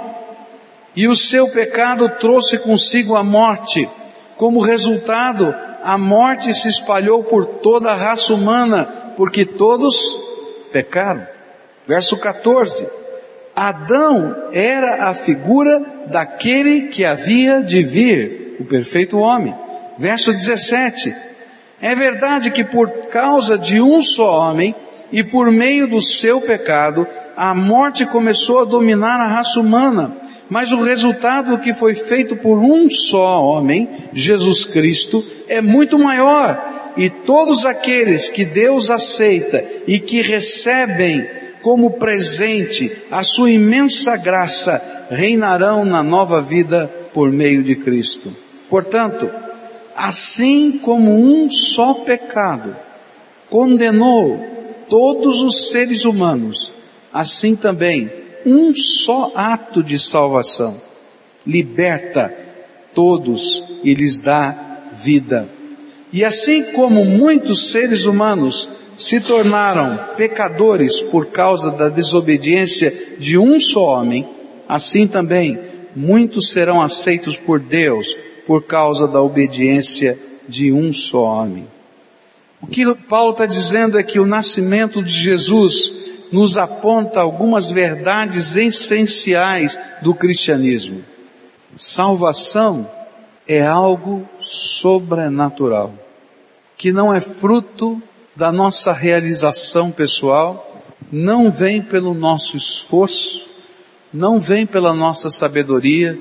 e 0.96 1.06
o 1.06 1.14
seu 1.14 1.48
pecado 1.48 2.08
trouxe 2.18 2.58
consigo 2.58 3.14
a 3.14 3.22
morte. 3.22 3.88
Como 4.36 4.60
resultado, 4.60 5.54
a 5.82 5.96
morte 5.98 6.52
se 6.54 6.68
espalhou 6.68 7.22
por 7.22 7.46
toda 7.46 7.92
a 7.92 7.96
raça 7.96 8.32
humana, 8.34 9.12
porque 9.16 9.44
todos 9.44 9.96
pecaram. 10.72 11.26
Verso 11.86 12.16
14. 12.16 12.88
Adão 13.54 14.34
era 14.52 15.08
a 15.08 15.14
figura 15.14 15.80
daquele 16.06 16.88
que 16.88 17.04
havia 17.04 17.62
de 17.62 17.82
vir, 17.82 18.56
o 18.60 18.64
perfeito 18.64 19.18
homem. 19.18 19.54
Verso 19.98 20.32
17. 20.32 21.14
É 21.80 21.94
verdade 21.94 22.50
que 22.50 22.64
por 22.64 22.90
causa 23.08 23.56
de 23.56 23.80
um 23.80 24.00
só 24.00 24.48
homem 24.50 24.74
e 25.10 25.22
por 25.22 25.50
meio 25.50 25.86
do 25.86 26.02
seu 26.02 26.40
pecado, 26.40 27.06
a 27.36 27.54
morte 27.54 28.04
começou 28.04 28.60
a 28.60 28.64
dominar 28.64 29.20
a 29.20 29.26
raça 29.26 29.58
humana 29.60 30.16
mas 30.48 30.72
o 30.72 30.80
resultado 30.80 31.58
que 31.58 31.74
foi 31.74 31.94
feito 31.94 32.36
por 32.36 32.58
um 32.58 32.88
só 32.88 33.42
homem, 33.42 33.88
Jesus 34.12 34.64
Cristo, 34.64 35.24
é 35.46 35.60
muito 35.60 35.98
maior. 35.98 36.92
E 36.96 37.10
todos 37.10 37.66
aqueles 37.66 38.28
que 38.28 38.44
Deus 38.44 38.90
aceita 38.90 39.64
e 39.86 40.00
que 40.00 40.22
recebem 40.22 41.28
como 41.62 41.92
presente 41.92 42.90
a 43.10 43.22
sua 43.22 43.50
imensa 43.50 44.16
graça, 44.16 45.06
reinarão 45.10 45.84
na 45.84 46.02
nova 46.02 46.40
vida 46.40 46.90
por 47.12 47.30
meio 47.30 47.62
de 47.62 47.76
Cristo. 47.76 48.34
Portanto, 48.70 49.30
assim 49.98 50.78
como 50.78 51.12
um 51.12 51.50
só 51.50 51.92
pecado 51.92 52.76
condenou 53.50 54.38
todos 54.88 55.42
os 55.42 55.70
seres 55.70 56.04
humanos, 56.04 56.72
assim 57.12 57.56
também 57.56 58.10
um 58.46 58.72
só 58.72 59.32
ato 59.34 59.82
de 59.82 59.98
salvação 59.98 60.80
liberta 61.44 62.32
todos 62.94 63.64
e 63.82 63.92
lhes 63.92 64.20
dá 64.20 64.82
vida. 64.92 65.48
E 66.12 66.24
assim 66.24 66.62
como 66.72 67.04
muitos 67.04 67.70
seres 67.70 68.04
humanos 68.04 68.70
se 68.96 69.20
tornaram 69.20 69.98
pecadores 70.16 71.00
por 71.00 71.26
causa 71.26 71.70
da 71.70 71.88
desobediência 71.88 73.16
de 73.18 73.36
um 73.36 73.58
só 73.58 73.98
homem, 73.98 74.28
assim 74.68 75.08
também 75.08 75.58
muitos 75.96 76.50
serão 76.50 76.80
aceitos 76.80 77.36
por 77.36 77.58
Deus 77.58 78.16
por 78.48 78.64
causa 78.64 79.06
da 79.06 79.20
obediência 79.20 80.18
de 80.48 80.72
um 80.72 80.90
só 80.90 81.24
homem. 81.24 81.68
O 82.62 82.66
que 82.66 82.82
Paulo 82.94 83.32
está 83.32 83.44
dizendo 83.44 83.98
é 83.98 84.02
que 84.02 84.18
o 84.18 84.26
nascimento 84.26 85.02
de 85.02 85.12
Jesus 85.12 85.92
nos 86.32 86.56
aponta 86.56 87.20
algumas 87.20 87.70
verdades 87.70 88.56
essenciais 88.56 89.78
do 90.00 90.14
cristianismo. 90.14 91.04
Salvação 91.74 92.90
é 93.46 93.64
algo 93.66 94.26
sobrenatural, 94.38 95.92
que 96.74 96.90
não 96.90 97.12
é 97.12 97.20
fruto 97.20 98.02
da 98.34 98.50
nossa 98.50 98.94
realização 98.94 99.90
pessoal, 99.90 100.82
não 101.12 101.50
vem 101.50 101.82
pelo 101.82 102.14
nosso 102.14 102.56
esforço, 102.56 103.46
não 104.10 104.40
vem 104.40 104.64
pela 104.64 104.94
nossa 104.94 105.28
sabedoria, 105.28 106.18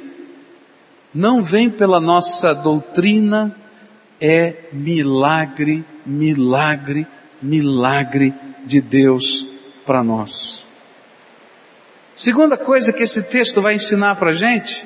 não 1.14 1.42
vem 1.42 1.70
pela 1.70 2.00
nossa 2.00 2.54
doutrina, 2.54 3.56
é 4.20 4.56
milagre, 4.74 5.86
milagre, 6.06 7.08
milagre 7.42 8.34
de 8.66 8.82
Deus 8.82 9.48
para 9.86 10.04
nós. 10.04 10.66
Segunda 12.16 12.58
coisa 12.58 12.92
que 12.92 13.04
esse 13.04 13.24
texto 13.24 13.62
vai 13.62 13.76
ensinar 13.76 14.16
para 14.16 14.32
a 14.32 14.36
gente 14.36 14.86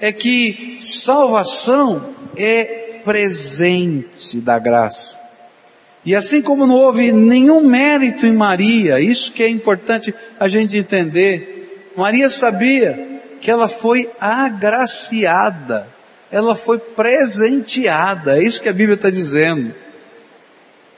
é 0.00 0.12
que 0.12 0.78
salvação 0.80 2.14
é 2.36 3.00
presente 3.04 4.38
da 4.40 4.58
graça. 4.58 5.20
E 6.04 6.16
assim 6.16 6.42
como 6.42 6.66
não 6.66 6.74
houve 6.74 7.12
nenhum 7.12 7.64
mérito 7.68 8.26
em 8.26 8.32
Maria, 8.32 8.98
isso 8.98 9.32
que 9.32 9.44
é 9.44 9.48
importante 9.48 10.12
a 10.40 10.48
gente 10.48 10.76
entender, 10.76 11.92
Maria 11.96 12.28
sabia 12.28 13.11
que 13.42 13.50
ela 13.50 13.68
foi 13.68 14.08
agraciada, 14.20 15.88
ela 16.30 16.54
foi 16.54 16.78
presenteada, 16.78 18.38
é 18.38 18.42
isso 18.44 18.62
que 18.62 18.68
a 18.68 18.72
Bíblia 18.72 18.94
está 18.94 19.10
dizendo. 19.10 19.74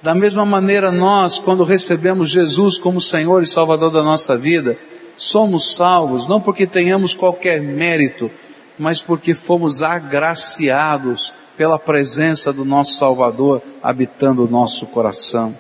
Da 0.03 0.15
mesma 0.15 0.45
maneira, 0.45 0.93
nós, 0.93 1.39
quando 1.39 1.65
recebemos 1.65 2.29
Jesus 2.29 2.77
como 2.77 3.01
Senhor 3.01 3.43
e 3.43 3.47
Salvador 3.47 3.91
da 3.91 4.03
nossa 4.03 4.37
vida, 4.37 4.79
somos 5.17 5.75
salvos, 5.75 6.29
não 6.29 6.39
porque 6.39 6.67
tenhamos 6.67 7.15
qualquer 7.15 7.63
mérito, 7.63 8.31
mas 8.79 9.01
porque 9.01 9.35
fomos 9.35 9.81
agraciados 9.81 11.33
pela 11.57 11.79
presença 11.79 12.53
do 12.53 12.65
nosso 12.65 12.99
Salvador 12.99 13.63
habitando 13.83 14.45
o 14.45 14.51
nosso 14.51 14.87
coração. 14.89 15.57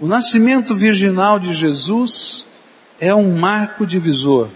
O 0.00 0.06
nascimento 0.06 0.74
virginal 0.74 1.38
de 1.38 1.52
Jesus 1.52 2.46
é 2.98 3.14
um 3.14 3.36
marco 3.36 3.84
divisor 3.84 4.48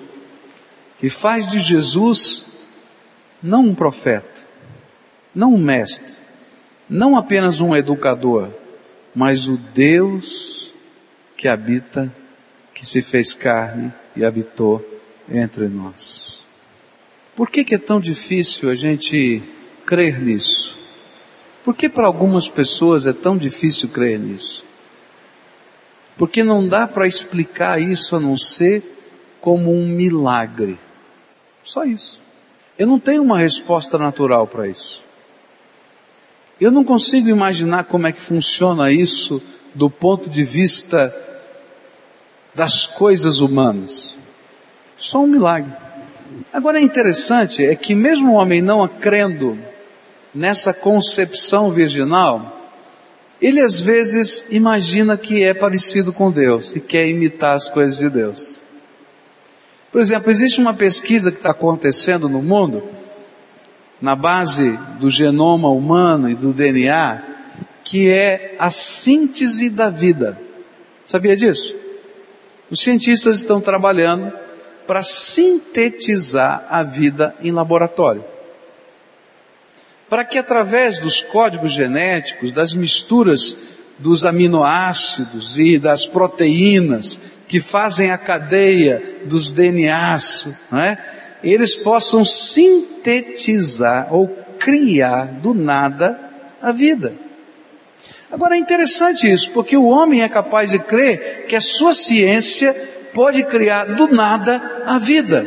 que 1.01 1.09
faz 1.09 1.51
de 1.51 1.59
Jesus 1.59 2.47
não 3.43 3.69
um 3.69 3.75
profeta, 3.75 4.47
não 5.35 5.55
um 5.55 5.59
mestre, 5.59 6.15
não 6.89 7.17
apenas 7.17 7.63
um 7.63 7.75
educador, 7.75 8.51
mas 9.15 9.49
o 9.49 9.57
Deus 9.57 10.75
que 11.39 11.49
habita, 11.49 12.15
que 12.75 12.85
se 12.85 13.01
fez 13.01 13.33
carne 13.33 13.91
e 14.15 14.27
habitou 14.27 14.87
entre 15.27 15.69
nós. 15.69 16.43
Por 17.35 17.49
que, 17.49 17.65
que 17.65 17.77
é 17.77 17.79
tão 17.79 17.99
difícil 17.99 18.69
a 18.69 18.75
gente 18.75 19.43
crer 19.87 20.21
nisso? 20.21 20.77
Por 21.65 21.75
que 21.75 21.89
para 21.89 22.07
algumas 22.07 22.47
pessoas 22.47 23.07
é 23.07 23.15
tão 23.15 23.39
difícil 23.39 23.89
crer 23.89 24.19
nisso? 24.19 24.67
Porque 26.19 26.45
não 26.45 26.69
dá 26.69 26.87
para 26.87 27.07
explicar 27.07 27.81
isso 27.81 28.15
a 28.17 28.21
não 28.21 28.37
ser 28.37 28.85
como 29.41 29.73
um 29.73 29.87
milagre. 29.87 30.79
Só 31.63 31.85
isso. 31.85 32.23
Eu 32.79 32.87
não 32.87 32.99
tenho 32.99 33.23
uma 33.23 33.39
resposta 33.39 33.99
natural 33.99 34.47
para 34.47 34.67
isso. 34.67 35.05
Eu 36.61 36.71
não 36.71 36.85
consigo 36.85 37.29
imaginar 37.29 37.85
como 37.85 38.07
é 38.07 38.13
que 38.13 38.21
funciona 38.21 38.93
isso 38.93 39.43
do 39.75 39.89
ponto 39.89 40.29
de 40.29 40.45
vista 40.45 41.15
das 42.55 42.87
coisas 42.87 43.41
humanas. 43.41 44.19
Só 44.97 45.23
um 45.23 45.27
milagre. 45.27 45.73
Agora 46.53 46.79
é 46.79 46.83
interessante 46.83 47.65
é 47.65 47.75
que 47.75 47.95
mesmo 47.95 48.33
o 48.33 48.35
homem 48.35 48.61
não 48.61 48.87
crendo 48.87 49.59
nessa 50.35 50.73
concepção 50.73 51.73
virginal, 51.73 52.73
ele 53.41 53.61
às 53.61 53.81
vezes 53.81 54.47
imagina 54.51 55.17
que 55.17 55.43
é 55.43 55.55
parecido 55.55 56.13
com 56.13 56.31
Deus 56.31 56.77
e 56.77 56.81
quer 56.81 57.09
imitar 57.09 57.57
as 57.57 57.69
coisas 57.69 57.99
de 57.99 58.09
Deus. 58.11 58.63
Por 59.91 60.01
exemplo, 60.01 60.31
existe 60.31 60.61
uma 60.61 60.75
pesquisa 60.75 61.33
que 61.33 61.39
está 61.39 61.51
acontecendo 61.51 62.29
no 62.29 62.43
mundo, 62.43 62.83
na 64.01 64.15
base 64.15 64.79
do 65.01 65.11
genoma 65.11 65.69
humano 65.69 66.29
e 66.29 66.35
do 66.35 66.53
DNA, 66.53 67.23
que 67.83 68.09
é 68.09 68.55
a 68.59 68.71
síntese 68.71 69.69
da 69.69 69.91
vida. 69.91 70.41
Sabia 71.07 71.37
disso? 71.37 71.75
Os 72.71 72.81
cientistas 72.81 73.39
estão 73.39 73.61
trabalhando 73.61 74.33
para 74.87 75.03
sintetizar 75.03 76.67
a 76.69 76.85
vida 76.85 77.35
em 77.43 77.51
laboratório. 77.51 78.25
Para 80.09 80.25
que 80.25 80.39
através 80.39 81.01
dos 81.01 81.21
códigos 81.21 81.73
genéticos, 81.73 82.53
das 82.53 82.75
misturas 82.75 83.57
dos 83.99 84.25
aminoácidos 84.25 85.59
e 85.59 85.79
das 85.79 86.07
proteínas 86.07 87.21
que 87.51 87.61
fazem 87.61 88.13
a 88.13 88.17
cadeia 88.17 89.03
dos 89.25 89.51
DNAs, 89.51 90.47
é? 90.73 90.97
eles 91.43 91.75
possam 91.75 92.25
sintetizar 92.25 94.07
ou 94.15 94.29
criar 94.57 95.25
do 95.25 95.53
nada 95.53 96.17
a 96.63 96.71
vida. 96.71 97.13
Agora 98.31 98.55
é 98.55 98.59
interessante 98.59 99.29
isso, 99.29 99.51
porque 99.51 99.77
o 99.77 99.87
homem 99.87 100.23
é 100.23 100.29
capaz 100.29 100.71
de 100.71 100.79
crer 100.79 101.47
que 101.49 101.57
a 101.57 101.61
sua 101.61 101.93
ciência 101.93 102.73
pode 103.13 103.43
criar 103.43 103.97
do 103.97 104.07
nada 104.07 104.85
a 104.87 105.01
vida. 105.01 105.45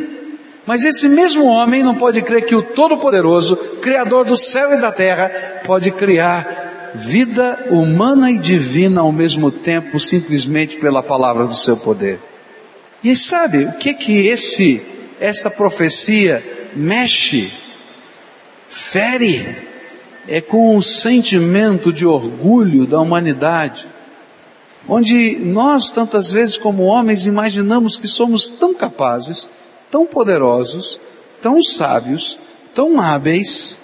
Mas 0.66 0.84
esse 0.84 1.08
mesmo 1.08 1.46
homem 1.46 1.84
não 1.84 1.96
pode 1.96 2.22
crer 2.22 2.46
que 2.46 2.54
o 2.54 2.62
Todo-Poderoso, 2.62 3.56
Criador 3.82 4.26
do 4.26 4.36
céu 4.36 4.74
e 4.74 4.82
da 4.82 4.92
terra, 4.92 5.32
pode 5.64 5.90
criar 5.92 6.73
vida 6.96 7.68
humana 7.70 8.32
e 8.32 8.38
divina 8.38 9.02
ao 9.02 9.12
mesmo 9.12 9.52
tempo, 9.52 10.00
simplesmente 10.00 10.78
pela 10.78 11.02
palavra 11.02 11.46
do 11.46 11.56
seu 11.56 11.76
poder. 11.76 12.20
E 13.04 13.16
sabe 13.16 13.66
o 13.66 13.74
que 13.74 13.94
que 13.94 14.28
esse, 14.28 14.82
essa 15.20 15.50
profecia 15.50 16.44
mexe, 16.76 17.52
fere, 18.66 19.58
é 20.28 20.40
com 20.40 20.78
o 20.78 20.82
sentimento 20.82 21.92
de 21.92 22.06
orgulho 22.06 22.86
da 22.86 23.00
humanidade, 23.00 23.88
onde 24.88 25.38
nós 25.40 25.92
tantas 25.92 26.32
vezes 26.32 26.58
como 26.58 26.84
homens 26.84 27.26
imaginamos 27.26 27.98
que 27.98 28.08
somos 28.08 28.50
tão 28.50 28.74
capazes, 28.74 29.50
tão 29.92 30.06
poderosos, 30.06 31.00
tão 31.42 31.62
sábios, 31.62 32.40
tão 32.74 33.02
hábeis, 33.02 33.78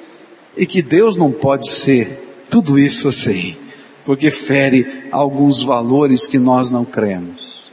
e 0.56 0.66
que 0.66 0.82
Deus 0.82 1.16
não 1.16 1.32
pode 1.32 1.70
ser 1.70 2.29
tudo 2.50 2.80
isso 2.80 3.10
assim, 3.10 3.56
porque 4.04 4.32
fere 4.32 5.06
alguns 5.12 5.64
valores 5.64 6.26
que 6.26 6.40
nós 6.40 6.72
não 6.72 6.84
cremos. 6.84 7.72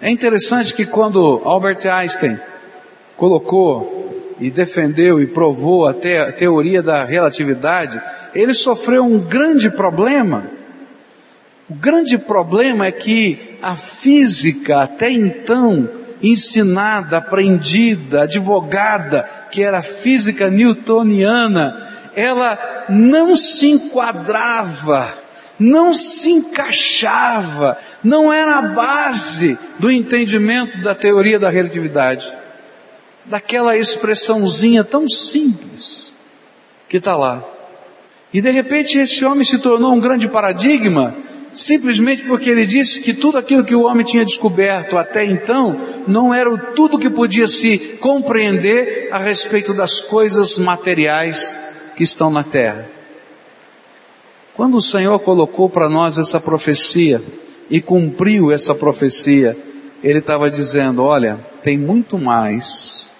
É 0.00 0.10
interessante 0.10 0.74
que 0.74 0.86
quando 0.86 1.40
Albert 1.44 1.86
Einstein 1.86 2.38
colocou 3.16 4.36
e 4.40 4.50
defendeu 4.50 5.20
e 5.20 5.26
provou 5.26 5.86
até 5.86 6.20
a 6.20 6.32
teoria 6.32 6.82
da 6.82 7.04
relatividade, 7.04 8.00
ele 8.34 8.54
sofreu 8.54 9.04
um 9.04 9.18
grande 9.18 9.68
problema. 9.68 10.50
O 11.68 11.74
grande 11.74 12.16
problema 12.16 12.86
é 12.86 12.92
que 12.92 13.56
a 13.60 13.74
física 13.74 14.82
até 14.82 15.10
então 15.10 15.88
ensinada, 16.22 17.18
aprendida, 17.18 18.22
advogada, 18.22 19.28
que 19.50 19.62
era 19.62 19.82
física 19.82 20.50
newtoniana, 20.50 21.86
ela 22.14 22.77
não 22.88 23.36
se 23.36 23.68
enquadrava, 23.68 25.18
não 25.58 25.92
se 25.92 26.30
encaixava, 26.30 27.76
não 28.02 28.32
era 28.32 28.58
a 28.58 28.62
base 28.62 29.58
do 29.78 29.90
entendimento 29.90 30.80
da 30.80 30.94
teoria 30.94 31.38
da 31.38 31.50
relatividade, 31.50 32.32
daquela 33.24 33.76
expressãozinha 33.76 34.84
tão 34.84 35.08
simples 35.08 36.12
que 36.88 36.96
está 36.96 37.16
lá. 37.16 37.44
E 38.32 38.40
de 38.40 38.50
repente 38.50 38.98
esse 38.98 39.24
homem 39.24 39.44
se 39.44 39.58
tornou 39.58 39.92
um 39.92 40.00
grande 40.00 40.28
paradigma, 40.28 41.16
simplesmente 41.52 42.24
porque 42.24 42.50
ele 42.50 42.66
disse 42.66 43.00
que 43.00 43.14
tudo 43.14 43.38
aquilo 43.38 43.64
que 43.64 43.74
o 43.74 43.82
homem 43.82 44.04
tinha 44.04 44.24
descoberto 44.24 44.96
até 44.96 45.24
então 45.24 45.80
não 46.06 46.32
era 46.32 46.56
tudo 46.74 46.98
que 46.98 47.10
podia 47.10 47.48
se 47.48 47.78
compreender 48.00 49.08
a 49.10 49.18
respeito 49.18 49.72
das 49.72 50.00
coisas 50.00 50.58
materiais 50.58 51.56
que 51.98 52.04
estão 52.04 52.30
na 52.30 52.44
terra. 52.44 52.88
Quando 54.54 54.76
o 54.76 54.80
Senhor 54.80 55.18
colocou 55.18 55.68
para 55.68 55.88
nós 55.88 56.16
essa 56.16 56.38
profecia 56.38 57.20
e 57.68 57.80
cumpriu 57.80 58.52
essa 58.52 58.72
profecia, 58.72 59.58
Ele 60.00 60.20
estava 60.20 60.48
dizendo: 60.48 61.02
olha, 61.02 61.44
tem 61.60 61.76
muito 61.76 62.16
mais 62.16 63.12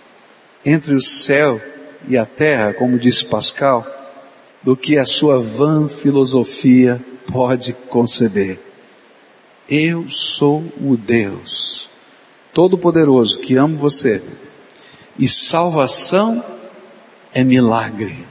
entre 0.64 0.94
o 0.94 1.02
céu 1.02 1.60
e 2.06 2.16
a 2.16 2.24
terra, 2.24 2.72
como 2.72 2.96
disse 2.96 3.24
Pascal, 3.24 3.84
do 4.62 4.76
que 4.76 4.96
a 4.96 5.04
sua 5.04 5.40
vã 5.40 5.88
filosofia 5.88 7.04
pode 7.26 7.72
conceber. 7.72 8.60
Eu 9.68 10.08
sou 10.08 10.62
o 10.80 10.96
Deus 10.96 11.90
Todo-Poderoso 12.54 13.40
que 13.40 13.56
amo 13.56 13.76
você. 13.76 14.22
E 15.18 15.26
salvação 15.26 16.44
é 17.34 17.42
milagre. 17.42 18.27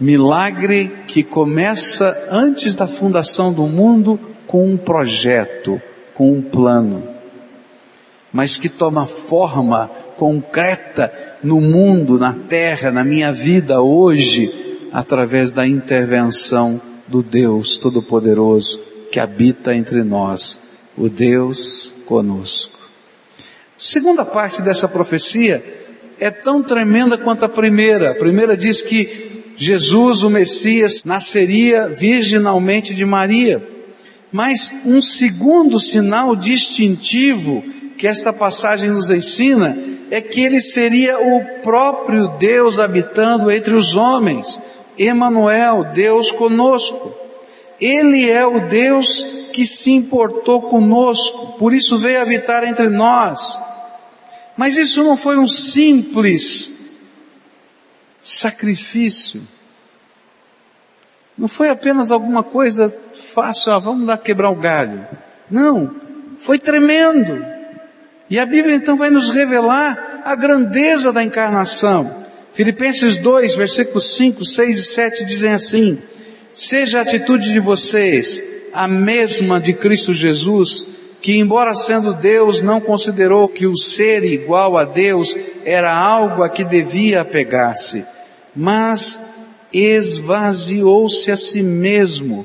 Milagre 0.00 1.04
que 1.06 1.24
começa 1.24 2.28
antes 2.30 2.76
da 2.76 2.86
fundação 2.86 3.52
do 3.52 3.66
mundo 3.66 4.18
com 4.46 4.64
um 4.64 4.76
projeto, 4.76 5.80
com 6.14 6.32
um 6.32 6.40
plano, 6.40 7.02
mas 8.32 8.56
que 8.56 8.68
toma 8.68 9.06
forma 9.06 9.88
concreta 10.16 11.12
no 11.42 11.60
mundo, 11.60 12.18
na 12.18 12.32
terra, 12.32 12.92
na 12.92 13.02
minha 13.02 13.32
vida 13.32 13.82
hoje, 13.82 14.78
através 14.92 15.52
da 15.52 15.66
intervenção 15.66 16.80
do 17.08 17.22
Deus 17.22 17.76
Todo-Poderoso 17.76 18.80
que 19.10 19.18
habita 19.18 19.74
entre 19.74 20.04
nós, 20.04 20.60
o 20.96 21.08
Deus 21.08 21.92
conosco. 22.06 22.78
Segunda 23.76 24.24
parte 24.24 24.60
dessa 24.62 24.86
profecia 24.88 25.62
é 26.18 26.30
tão 26.30 26.62
tremenda 26.62 27.16
quanto 27.16 27.44
a 27.44 27.48
primeira. 27.48 28.10
A 28.10 28.14
primeira 28.14 28.56
diz 28.56 28.82
que 28.82 29.27
Jesus, 29.58 30.22
o 30.22 30.30
Messias, 30.30 31.02
nasceria 31.04 31.88
virginalmente 31.88 32.94
de 32.94 33.04
Maria. 33.04 33.66
Mas 34.30 34.72
um 34.86 35.02
segundo 35.02 35.80
sinal 35.80 36.36
distintivo 36.36 37.64
que 37.98 38.06
esta 38.06 38.32
passagem 38.32 38.90
nos 38.90 39.10
ensina 39.10 39.76
é 40.12 40.20
que 40.20 40.42
ele 40.42 40.60
seria 40.60 41.18
o 41.18 41.60
próprio 41.60 42.28
Deus 42.38 42.78
habitando 42.78 43.50
entre 43.50 43.74
os 43.74 43.96
homens. 43.96 44.62
Emanuel, 44.96 45.92
Deus 45.92 46.30
conosco. 46.30 47.12
Ele 47.80 48.30
é 48.30 48.46
o 48.46 48.60
Deus 48.68 49.26
que 49.52 49.66
se 49.66 49.90
importou 49.90 50.62
conosco, 50.62 51.58
por 51.58 51.74
isso 51.74 51.98
veio 51.98 52.22
habitar 52.22 52.62
entre 52.62 52.88
nós. 52.88 53.60
Mas 54.56 54.76
isso 54.76 55.02
não 55.02 55.16
foi 55.16 55.36
um 55.36 55.48
simples 55.48 56.77
sacrifício. 58.28 59.42
Não 61.36 61.48
foi 61.48 61.70
apenas 61.70 62.10
alguma 62.10 62.42
coisa 62.42 62.94
fácil, 63.14 63.72
ah, 63.72 63.78
vamos 63.78 64.06
lá 64.06 64.18
quebrar 64.18 64.50
o 64.50 64.56
galho. 64.56 65.06
Não, 65.50 65.94
foi 66.36 66.58
tremendo. 66.58 67.42
E 68.28 68.38
a 68.38 68.44
Bíblia 68.44 68.74
então 68.74 68.96
vai 68.96 69.08
nos 69.08 69.30
revelar 69.30 70.22
a 70.24 70.34
grandeza 70.34 71.12
da 71.12 71.22
encarnação. 71.22 72.26
Filipenses 72.52 73.16
2, 73.16 73.54
versículos 73.54 74.14
5, 74.16 74.44
6 74.44 74.78
e 74.78 74.84
7 74.84 75.24
dizem 75.24 75.52
assim: 75.52 75.98
Seja 76.52 76.98
a 76.98 77.02
atitude 77.02 77.52
de 77.52 77.60
vocês 77.60 78.42
a 78.74 78.86
mesma 78.86 79.58
de 79.58 79.72
Cristo 79.72 80.12
Jesus, 80.12 80.86
que 81.22 81.38
embora 81.38 81.72
sendo 81.72 82.12
Deus 82.12 82.60
não 82.60 82.80
considerou 82.80 83.48
que 83.48 83.66
o 83.66 83.76
ser 83.76 84.22
igual 84.22 84.76
a 84.76 84.84
Deus 84.84 85.34
era 85.64 85.94
algo 85.94 86.42
a 86.42 86.48
que 86.48 86.64
devia 86.64 87.22
apegar-se, 87.22 88.04
mas 88.58 89.20
esvaziou-se 89.72 91.30
a 91.30 91.36
si 91.36 91.62
mesmo, 91.62 92.44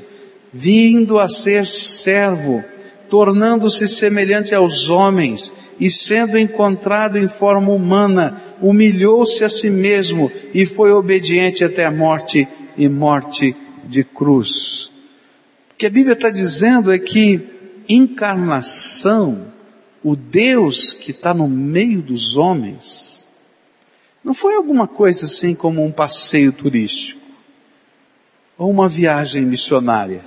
vindo 0.52 1.18
a 1.18 1.28
ser 1.28 1.66
servo, 1.66 2.62
tornando-se 3.10 3.88
semelhante 3.88 4.54
aos 4.54 4.88
homens, 4.88 5.52
e 5.80 5.90
sendo 5.90 6.38
encontrado 6.38 7.18
em 7.18 7.26
forma 7.26 7.72
humana, 7.72 8.40
humilhou-se 8.62 9.42
a 9.42 9.48
si 9.48 9.68
mesmo 9.68 10.30
e 10.54 10.64
foi 10.64 10.92
obediente 10.92 11.64
até 11.64 11.84
a 11.84 11.90
morte 11.90 12.46
e 12.78 12.88
morte 12.88 13.56
de 13.84 14.04
cruz. 14.04 14.86
O 15.72 15.74
que 15.76 15.86
a 15.86 15.90
Bíblia 15.90 16.12
está 16.12 16.30
dizendo 16.30 16.92
é 16.92 16.98
que 16.98 17.42
encarnação, 17.88 19.52
o 20.00 20.14
Deus 20.14 20.92
que 20.92 21.10
está 21.10 21.34
no 21.34 21.48
meio 21.48 22.00
dos 22.00 22.36
homens, 22.36 23.13
não 24.24 24.32
foi 24.32 24.54
alguma 24.54 24.88
coisa 24.88 25.26
assim 25.26 25.54
como 25.54 25.84
um 25.84 25.92
passeio 25.92 26.50
turístico 26.50 27.20
ou 28.56 28.70
uma 28.70 28.88
viagem 28.88 29.44
missionária. 29.44 30.24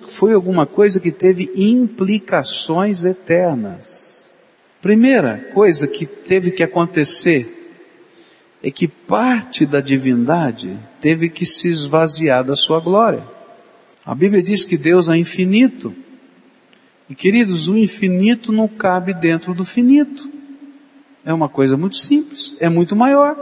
Foi 0.00 0.34
alguma 0.34 0.66
coisa 0.66 1.00
que 1.00 1.10
teve 1.10 1.50
implicações 1.54 3.04
eternas. 3.04 4.24
Primeira 4.80 5.38
coisa 5.52 5.86
que 5.88 6.06
teve 6.06 6.50
que 6.50 6.62
acontecer 6.62 7.54
é 8.62 8.70
que 8.70 8.86
parte 8.86 9.64
da 9.64 9.80
divindade 9.80 10.78
teve 11.00 11.28
que 11.28 11.46
se 11.46 11.68
esvaziar 11.68 12.44
da 12.44 12.54
sua 12.54 12.80
glória. 12.80 13.26
A 14.04 14.14
Bíblia 14.14 14.42
diz 14.42 14.64
que 14.64 14.76
Deus 14.76 15.08
é 15.08 15.16
infinito. 15.16 15.94
E 17.08 17.14
queridos, 17.14 17.68
o 17.68 17.76
infinito 17.76 18.52
não 18.52 18.68
cabe 18.68 19.14
dentro 19.14 19.54
do 19.54 19.64
finito. 19.64 20.37
É 21.28 21.34
uma 21.34 21.46
coisa 21.50 21.76
muito 21.76 21.98
simples, 21.98 22.56
é 22.58 22.70
muito 22.70 22.96
maior. 22.96 23.36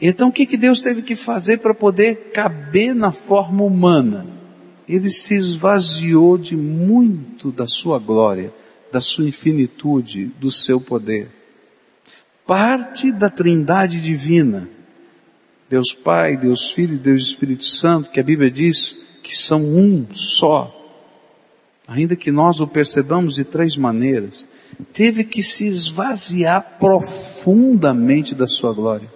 Então 0.00 0.28
o 0.28 0.32
que, 0.32 0.46
que 0.46 0.56
Deus 0.56 0.80
teve 0.80 1.02
que 1.02 1.16
fazer 1.16 1.58
para 1.58 1.74
poder 1.74 2.30
caber 2.32 2.94
na 2.94 3.10
forma 3.10 3.64
humana? 3.64 4.28
Ele 4.88 5.10
se 5.10 5.34
esvaziou 5.34 6.38
de 6.38 6.56
muito 6.56 7.50
da 7.50 7.66
sua 7.66 7.98
glória, 7.98 8.54
da 8.92 9.00
sua 9.00 9.24
infinitude, 9.24 10.26
do 10.38 10.52
seu 10.52 10.80
poder. 10.80 11.32
Parte 12.46 13.10
da 13.10 13.28
trindade 13.28 14.00
divina, 14.00 14.68
Deus 15.68 15.92
Pai, 15.92 16.36
Deus 16.36 16.70
Filho 16.70 16.96
Deus 16.96 17.22
Espírito 17.22 17.64
Santo, 17.64 18.08
que 18.08 18.20
a 18.20 18.22
Bíblia 18.22 18.52
diz 18.52 18.96
que 19.20 19.36
são 19.36 19.64
um 19.64 20.06
só, 20.12 20.72
ainda 21.88 22.14
que 22.14 22.30
nós 22.30 22.60
o 22.60 22.68
percebamos 22.68 23.34
de 23.34 23.42
três 23.42 23.76
maneiras, 23.76 24.46
teve 24.92 25.24
que 25.24 25.42
se 25.42 25.66
esvaziar 25.66 26.78
profundamente 26.78 28.34
da 28.34 28.46
sua 28.46 28.72
glória. 28.72 29.10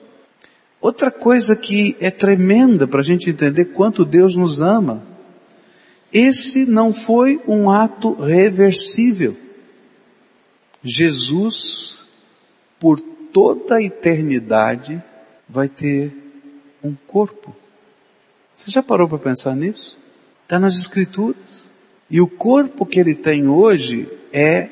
Outra 0.80 1.10
coisa 1.10 1.56
que 1.56 1.96
é 1.98 2.10
tremenda 2.10 2.86
para 2.86 3.00
a 3.00 3.04
gente 3.04 3.30
entender 3.30 3.66
quanto 3.66 4.04
Deus 4.04 4.36
nos 4.36 4.60
ama, 4.60 5.02
esse 6.12 6.66
não 6.66 6.92
foi 6.92 7.40
um 7.48 7.70
ato 7.70 8.12
reversível. 8.14 9.36
Jesus, 10.82 11.98
por 12.78 13.00
toda 13.00 13.76
a 13.76 13.82
eternidade, 13.82 15.02
vai 15.48 15.68
ter 15.68 16.12
um 16.82 16.94
corpo. 17.06 17.56
Você 18.52 18.70
já 18.70 18.82
parou 18.82 19.08
para 19.08 19.18
pensar 19.18 19.56
nisso? 19.56 19.98
Está 20.42 20.58
nas 20.58 20.78
Escrituras. 20.78 21.66
E 22.10 22.20
o 22.20 22.28
corpo 22.28 22.84
que 22.84 23.00
ele 23.00 23.14
tem 23.14 23.48
hoje 23.48 24.06
é 24.32 24.68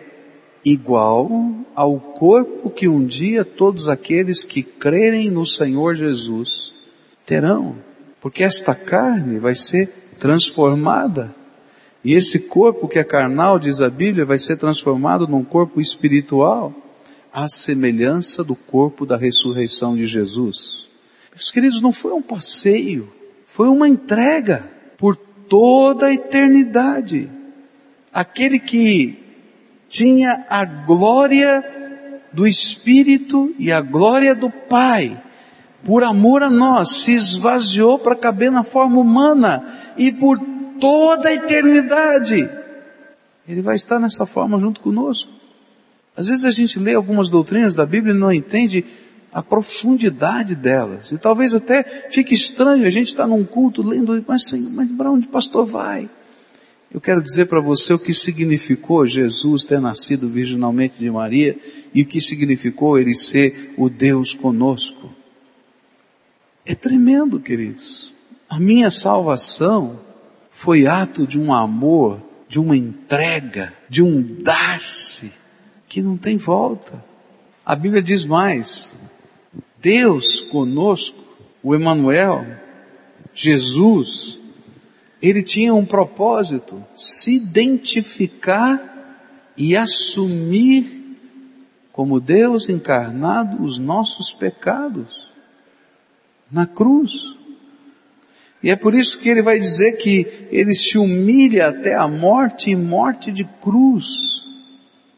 igual 0.64 1.30
ao 1.74 1.98
corpo 1.98 2.70
que 2.70 2.88
um 2.88 3.04
dia 3.04 3.44
todos 3.44 3.88
aqueles 3.88 4.44
que 4.44 4.62
crerem 4.62 5.30
no 5.30 5.44
Senhor 5.44 5.94
Jesus 5.94 6.72
terão. 7.26 7.76
Porque 8.20 8.44
esta 8.44 8.74
carne 8.74 9.40
vai 9.40 9.54
ser 9.54 9.88
transformada. 10.18 11.34
E 12.04 12.14
esse 12.14 12.48
corpo 12.48 12.88
que 12.88 12.98
é 12.98 13.04
carnal, 13.04 13.58
diz 13.58 13.80
a 13.80 13.88
Bíblia, 13.88 14.24
vai 14.24 14.38
ser 14.38 14.56
transformado 14.56 15.26
num 15.26 15.44
corpo 15.44 15.80
espiritual, 15.80 16.74
à 17.32 17.48
semelhança 17.48 18.44
do 18.44 18.54
corpo 18.54 19.06
da 19.06 19.16
ressurreição 19.16 19.96
de 19.96 20.06
Jesus. 20.06 20.86
Meus 21.34 21.50
queridos, 21.50 21.80
não 21.80 21.92
foi 21.92 22.12
um 22.12 22.22
passeio, 22.22 23.10
foi 23.44 23.68
uma 23.68 23.88
entrega 23.88 24.68
por 24.98 25.16
toda 25.16 26.06
a 26.06 26.14
eternidade. 26.14 27.30
Aquele 28.12 28.58
que 28.58 29.21
tinha 29.92 30.46
a 30.48 30.64
glória 30.64 31.62
do 32.32 32.46
Espírito 32.46 33.54
e 33.58 33.70
a 33.70 33.82
glória 33.82 34.34
do 34.34 34.48
Pai, 34.48 35.22
por 35.84 36.02
amor 36.02 36.42
a 36.42 36.48
nós, 36.48 37.02
se 37.02 37.12
esvaziou 37.12 37.98
para 37.98 38.16
caber 38.16 38.50
na 38.50 38.64
forma 38.64 38.98
humana 38.98 39.62
e 39.98 40.10
por 40.10 40.40
toda 40.80 41.28
a 41.28 41.34
eternidade. 41.34 42.48
Ele 43.46 43.60
vai 43.60 43.76
estar 43.76 43.98
nessa 43.98 44.24
forma 44.24 44.58
junto 44.58 44.80
conosco. 44.80 45.30
Às 46.16 46.26
vezes 46.26 46.46
a 46.46 46.50
gente 46.50 46.78
lê 46.78 46.94
algumas 46.94 47.28
doutrinas 47.28 47.74
da 47.74 47.84
Bíblia 47.84 48.14
e 48.14 48.18
não 48.18 48.32
entende 48.32 48.86
a 49.30 49.42
profundidade 49.42 50.54
delas. 50.54 51.12
E 51.12 51.18
talvez 51.18 51.52
até 51.52 52.08
fique 52.08 52.34
estranho 52.34 52.86
a 52.86 52.90
gente 52.90 53.08
estar 53.08 53.26
num 53.26 53.44
culto 53.44 53.82
lendo, 53.82 54.24
mas 54.26 54.46
Senhor, 54.46 54.70
mas 54.70 54.90
para 54.92 55.10
onde 55.10 55.26
o 55.26 55.30
pastor 55.30 55.66
vai? 55.66 56.08
Eu 56.92 57.00
quero 57.00 57.22
dizer 57.22 57.46
para 57.46 57.58
você 57.58 57.94
o 57.94 57.98
que 57.98 58.12
significou 58.12 59.06
Jesus 59.06 59.64
ter 59.64 59.80
nascido 59.80 60.28
virginalmente 60.28 60.98
de 60.98 61.10
Maria 61.10 61.58
e 61.94 62.02
o 62.02 62.06
que 62.06 62.20
significou 62.20 62.98
ele 62.98 63.14
ser 63.14 63.72
o 63.78 63.88
Deus 63.88 64.34
conosco. 64.34 65.10
É 66.66 66.74
tremendo, 66.74 67.40
queridos. 67.40 68.12
A 68.46 68.60
minha 68.60 68.90
salvação 68.90 70.00
foi 70.50 70.86
ato 70.86 71.26
de 71.26 71.40
um 71.40 71.54
amor, 71.54 72.20
de 72.46 72.60
uma 72.60 72.76
entrega, 72.76 73.72
de 73.88 74.02
um 74.02 74.22
dar-se 74.22 75.32
que 75.88 76.02
não 76.02 76.18
tem 76.18 76.36
volta. 76.36 77.02
A 77.64 77.74
Bíblia 77.74 78.02
diz 78.02 78.26
mais, 78.26 78.94
Deus 79.80 80.42
conosco, 80.42 81.24
o 81.62 81.74
Emanuel, 81.74 82.44
Jesus, 83.32 84.41
ele 85.22 85.42
tinha 85.42 85.72
um 85.72 85.84
propósito, 85.84 86.84
se 86.92 87.36
identificar 87.36 88.90
e 89.56 89.76
assumir 89.76 91.16
como 91.92 92.18
Deus 92.18 92.68
encarnado 92.68 93.62
os 93.62 93.78
nossos 93.78 94.32
pecados 94.32 95.30
na 96.50 96.66
cruz. 96.66 97.36
E 98.62 98.70
é 98.70 98.76
por 98.76 98.94
isso 98.94 99.18
que 99.18 99.28
ele 99.28 99.42
vai 99.42 99.58
dizer 99.60 99.92
que 99.92 100.26
ele 100.50 100.74
se 100.74 100.98
humilha 100.98 101.68
até 101.68 101.94
a 101.94 102.08
morte 102.08 102.70
e 102.70 102.76
morte 102.76 103.30
de 103.30 103.44
cruz. 103.44 104.44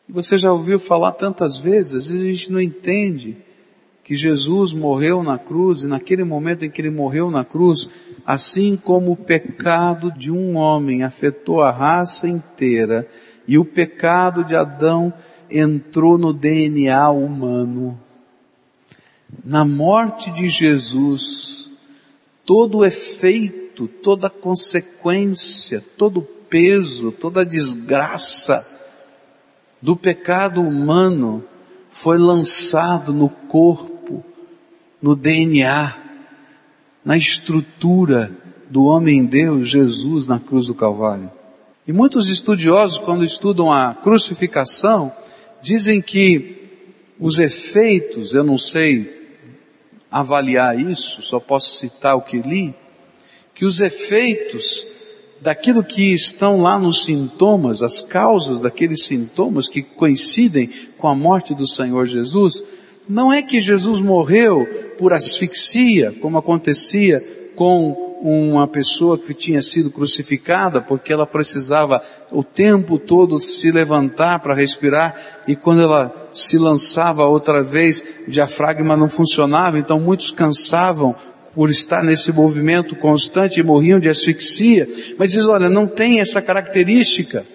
Você 0.09 0.37
já 0.37 0.53
ouviu 0.53 0.79
falar 0.79 1.13
tantas 1.13 1.59
vezes, 1.59 1.95
às 1.95 2.07
vezes 2.09 2.23
a 2.23 2.31
gente 2.31 2.53
não 2.53 2.61
entende 2.61 3.37
que 4.03 4.15
Jesus 4.15 4.75
morreu 4.75 5.23
na 5.23 5.39
cruz 5.39 5.83
e 5.83 5.87
naquele 5.87 6.25
momento 6.25 6.65
em 6.65 6.71
que 6.71 6.83
ele 6.83 6.91
morreu 6.91 7.31
na 7.31 7.43
cruz, 7.43 7.89
assim 8.27 8.77
como 8.77 9.13
o 9.13 9.17
pecado 9.17 10.11
de 10.11 10.31
um 10.31 10.57
homem 10.57 11.03
afetou 11.03 11.61
a 11.63 11.71
raça 11.71 12.27
inteira 12.29 13.09
e 13.47 13.59
o 13.59 13.65
pecado 13.65 14.43
de 14.45 14.57
Adão 14.57 15.13
entrou 15.51 16.17
no 16.17 16.33
DNA 16.33 17.11
humano, 17.11 18.01
na 19.45 19.65
morte 19.65 20.31
de 20.31 20.49
Jesus, 20.49 21.71
todo 22.45 22.79
o 22.79 22.85
efeito, 22.85 23.87
toda 23.87 24.29
a 24.29 24.31
consequência, 24.31 25.85
todo 25.97 26.21
o 26.21 26.23
peso, 26.23 27.13
toda 27.13 27.43
a 27.43 27.45
desgraça 27.45 28.67
do 29.83 29.95
pecado 29.95 30.63
humano 30.63 31.45
foi 31.91 32.17
lançado 32.17 33.13
no 33.13 33.29
corpo, 33.29 34.25
no 35.01 35.15
DNA, 35.15 36.04
na 37.05 37.17
estrutura 37.17 38.31
do 38.71 38.85
homem 38.85 39.25
Deus, 39.25 39.69
Jesus, 39.69 40.27
na 40.27 40.41
cruz 40.41 40.67
do 40.67 40.75
Calvário. 40.75 41.31
E 41.87 41.93
muitos 41.93 42.29
estudiosos, 42.29 42.99
quando 42.99 43.23
estudam 43.23 43.71
a 43.71 43.95
crucificação, 43.95 45.13
dizem 45.61 46.01
que 46.01 46.63
os 47.21 47.39
efeitos, 47.39 48.33
eu 48.35 48.43
não 48.43 48.59
sei 48.59 49.23
avaliar 50.11 50.79
isso, 50.79 51.23
só 51.23 51.39
posso 51.39 51.77
citar 51.77 52.17
o 52.17 52.23
que 52.23 52.39
li, 52.39 52.75
que 53.55 53.65
os 53.65 53.81
efeitos 53.81 54.87
daquilo 55.41 55.85
que 55.85 56.15
estão 56.15 56.63
lá 56.63 56.79
nos 56.79 57.05
sintomas, 57.05 57.83
as 57.83 58.01
causas 58.01 58.61
daqueles 58.61 59.05
sintomas 59.05 59.69
que 59.69 59.83
coincidem 59.83 60.71
com 60.97 61.07
a 61.07 61.15
morte 61.15 61.55
do 61.55 61.67
Senhor 61.67 62.07
Jesus, 62.07 62.65
não 63.09 63.33
é 63.33 63.43
que 63.43 63.61
Jesus 63.61 64.01
morreu 64.01 64.67
por 64.99 65.13
asfixia, 65.13 66.13
como 66.21 66.39
acontecia 66.39 67.23
com 67.55 68.05
uma 68.23 68.67
pessoa 68.67 69.19
que 69.19 69.35
tinha 69.35 69.61
sido 69.61 69.91
crucificada 69.91 70.81
porque 70.81 71.13
ela 71.13 71.27
precisava 71.27 72.03
o 72.33 72.43
tempo 72.43 72.99
todo 72.99 73.39
se 73.39 73.71
levantar 73.71 74.39
para 74.39 74.55
respirar 74.55 75.15
e 75.47 75.55
quando 75.55 75.83
ela 75.83 76.29
se 76.33 76.57
lançava 76.57 77.27
outra 77.27 77.63
vez, 77.63 78.03
o 78.27 78.31
diafragma 78.31 78.97
não 78.97 79.11
funcionava, 79.11 79.79
então 79.79 80.01
muitos 80.01 80.31
cansavam 80.31 81.15
por 81.55 81.71
estar 81.71 82.03
nesse 82.03 82.33
movimento 82.33 82.97
constante 82.97 83.61
e 83.61 83.63
morriam 83.63 84.01
de 84.01 84.09
asfixia. 84.09 84.89
Mas 85.19 85.33
diz, 85.33 85.45
olha, 85.45 85.69
não 85.69 85.87
tem 85.87 86.21
essa 86.21 86.43
característica. 86.43 87.47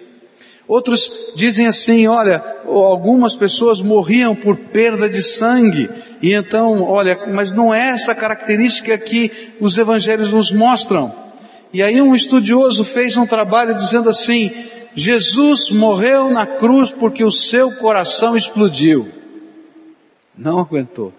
Outros 0.70 1.32
dizem 1.34 1.66
assim, 1.66 2.06
olha, 2.06 2.44
algumas 2.64 3.34
pessoas 3.34 3.82
morriam 3.82 4.36
por 4.36 4.56
perda 4.56 5.10
de 5.10 5.20
sangue. 5.20 5.90
E 6.22 6.32
então, 6.32 6.84
olha, 6.84 7.26
mas 7.34 7.52
não 7.52 7.74
é 7.74 7.90
essa 7.90 8.14
característica 8.14 8.96
que 8.96 9.32
os 9.60 9.76
evangelhos 9.76 10.32
nos 10.32 10.52
mostram. 10.52 11.12
E 11.72 11.82
aí 11.82 12.00
um 12.00 12.14
estudioso 12.14 12.84
fez 12.84 13.16
um 13.16 13.26
trabalho 13.26 13.74
dizendo 13.74 14.08
assim, 14.08 14.52
Jesus 14.94 15.70
morreu 15.70 16.30
na 16.30 16.46
cruz 16.46 16.92
porque 16.92 17.24
o 17.24 17.32
seu 17.32 17.72
coração 17.72 18.36
explodiu. 18.36 19.08
Não 20.38 20.60
aguentou. 20.60 21.12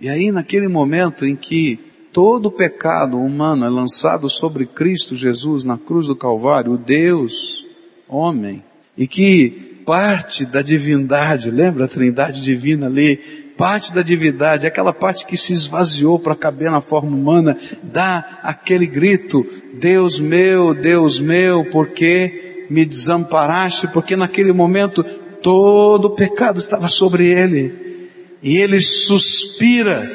E 0.00 0.08
aí 0.08 0.32
naquele 0.32 0.66
momento 0.66 1.26
em 1.26 1.36
que 1.36 1.78
todo 2.10 2.46
o 2.46 2.50
pecado 2.50 3.18
humano 3.18 3.66
é 3.66 3.68
lançado 3.68 4.30
sobre 4.30 4.64
Cristo 4.64 5.14
Jesus 5.14 5.62
na 5.62 5.76
cruz 5.76 6.06
do 6.06 6.16
Calvário, 6.16 6.78
Deus 6.78 7.70
homem, 8.12 8.62
e 8.96 9.06
que 9.06 9.72
parte 9.84 10.44
da 10.44 10.62
divindade, 10.62 11.50
lembra 11.50 11.84
a 11.84 11.88
trindade 11.88 12.40
divina 12.40 12.86
ali? 12.86 13.16
Parte 13.56 13.92
da 13.92 14.02
divindade, 14.02 14.66
aquela 14.66 14.92
parte 14.92 15.26
que 15.26 15.36
se 15.36 15.52
esvaziou 15.52 16.18
para 16.18 16.34
caber 16.34 16.70
na 16.70 16.80
forma 16.80 17.14
humana, 17.14 17.56
dá 17.82 18.40
aquele 18.42 18.86
grito, 18.86 19.46
Deus 19.74 20.18
meu, 20.18 20.74
Deus 20.74 21.20
meu, 21.20 21.64
porque 21.70 22.66
me 22.70 22.84
desamparaste? 22.84 23.86
Porque 23.88 24.16
naquele 24.16 24.52
momento 24.52 25.04
todo 25.42 26.06
o 26.06 26.14
pecado 26.14 26.58
estava 26.58 26.88
sobre 26.88 27.28
ele. 27.28 28.08
E 28.42 28.56
ele 28.56 28.80
suspira 28.80 30.10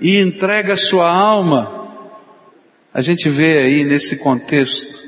e 0.00 0.18
entrega 0.18 0.76
sua 0.76 1.10
alma. 1.10 1.76
A 2.92 3.02
gente 3.02 3.28
vê 3.28 3.58
aí 3.58 3.84
nesse 3.84 4.16
contexto 4.16 5.06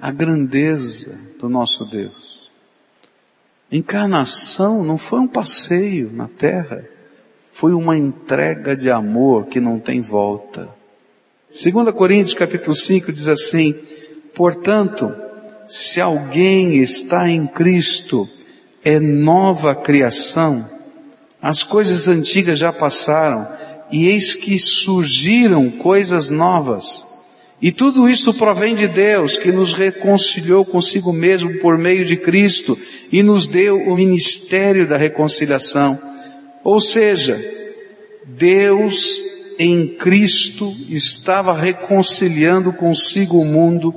a 0.00 0.10
grandeza 0.10 1.25
do 1.38 1.48
nosso 1.48 1.84
Deus. 1.84 2.50
Encarnação 3.70 4.84
não 4.84 4.96
foi 4.96 5.20
um 5.20 5.28
passeio 5.28 6.10
na 6.12 6.28
terra, 6.28 6.84
foi 7.50 7.72
uma 7.72 7.96
entrega 7.96 8.76
de 8.76 8.90
amor 8.90 9.46
que 9.46 9.60
não 9.60 9.78
tem 9.78 10.00
volta. 10.00 10.68
2 11.48 11.90
Coríntios 11.92 12.34
capítulo 12.34 12.76
5 12.76 13.12
diz 13.12 13.28
assim, 13.28 13.74
portanto, 14.34 15.12
se 15.66 16.00
alguém 16.00 16.76
está 16.76 17.28
em 17.28 17.46
Cristo, 17.46 18.28
é 18.84 19.00
nova 19.00 19.74
criação, 19.74 20.70
as 21.40 21.62
coisas 21.62 22.08
antigas 22.08 22.58
já 22.58 22.72
passaram, 22.72 23.48
e 23.90 24.06
eis 24.06 24.34
que 24.34 24.58
surgiram 24.58 25.70
coisas 25.70 26.28
novas. 26.28 27.05
E 27.60 27.72
tudo 27.72 28.08
isso 28.08 28.34
provém 28.34 28.74
de 28.74 28.86
Deus, 28.86 29.38
que 29.38 29.50
nos 29.50 29.72
reconciliou 29.72 30.64
consigo 30.64 31.12
mesmo 31.12 31.58
por 31.58 31.78
meio 31.78 32.04
de 32.04 32.16
Cristo 32.16 32.78
e 33.10 33.22
nos 33.22 33.46
deu 33.46 33.80
o 33.80 33.96
ministério 33.96 34.86
da 34.86 34.96
reconciliação. 34.96 35.98
Ou 36.62 36.80
seja, 36.80 37.42
Deus 38.26 39.22
em 39.58 39.88
Cristo 39.88 40.74
estava 40.88 41.54
reconciliando 41.54 42.72
consigo 42.72 43.40
o 43.40 43.44
mundo 43.44 43.94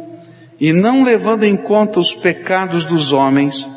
e 0.60 0.72
não 0.72 1.04
levando 1.04 1.44
em 1.44 1.58
conta 1.58 2.00
os 2.00 2.14
pecados 2.14 2.86
dos 2.86 3.12
homens 3.12 3.70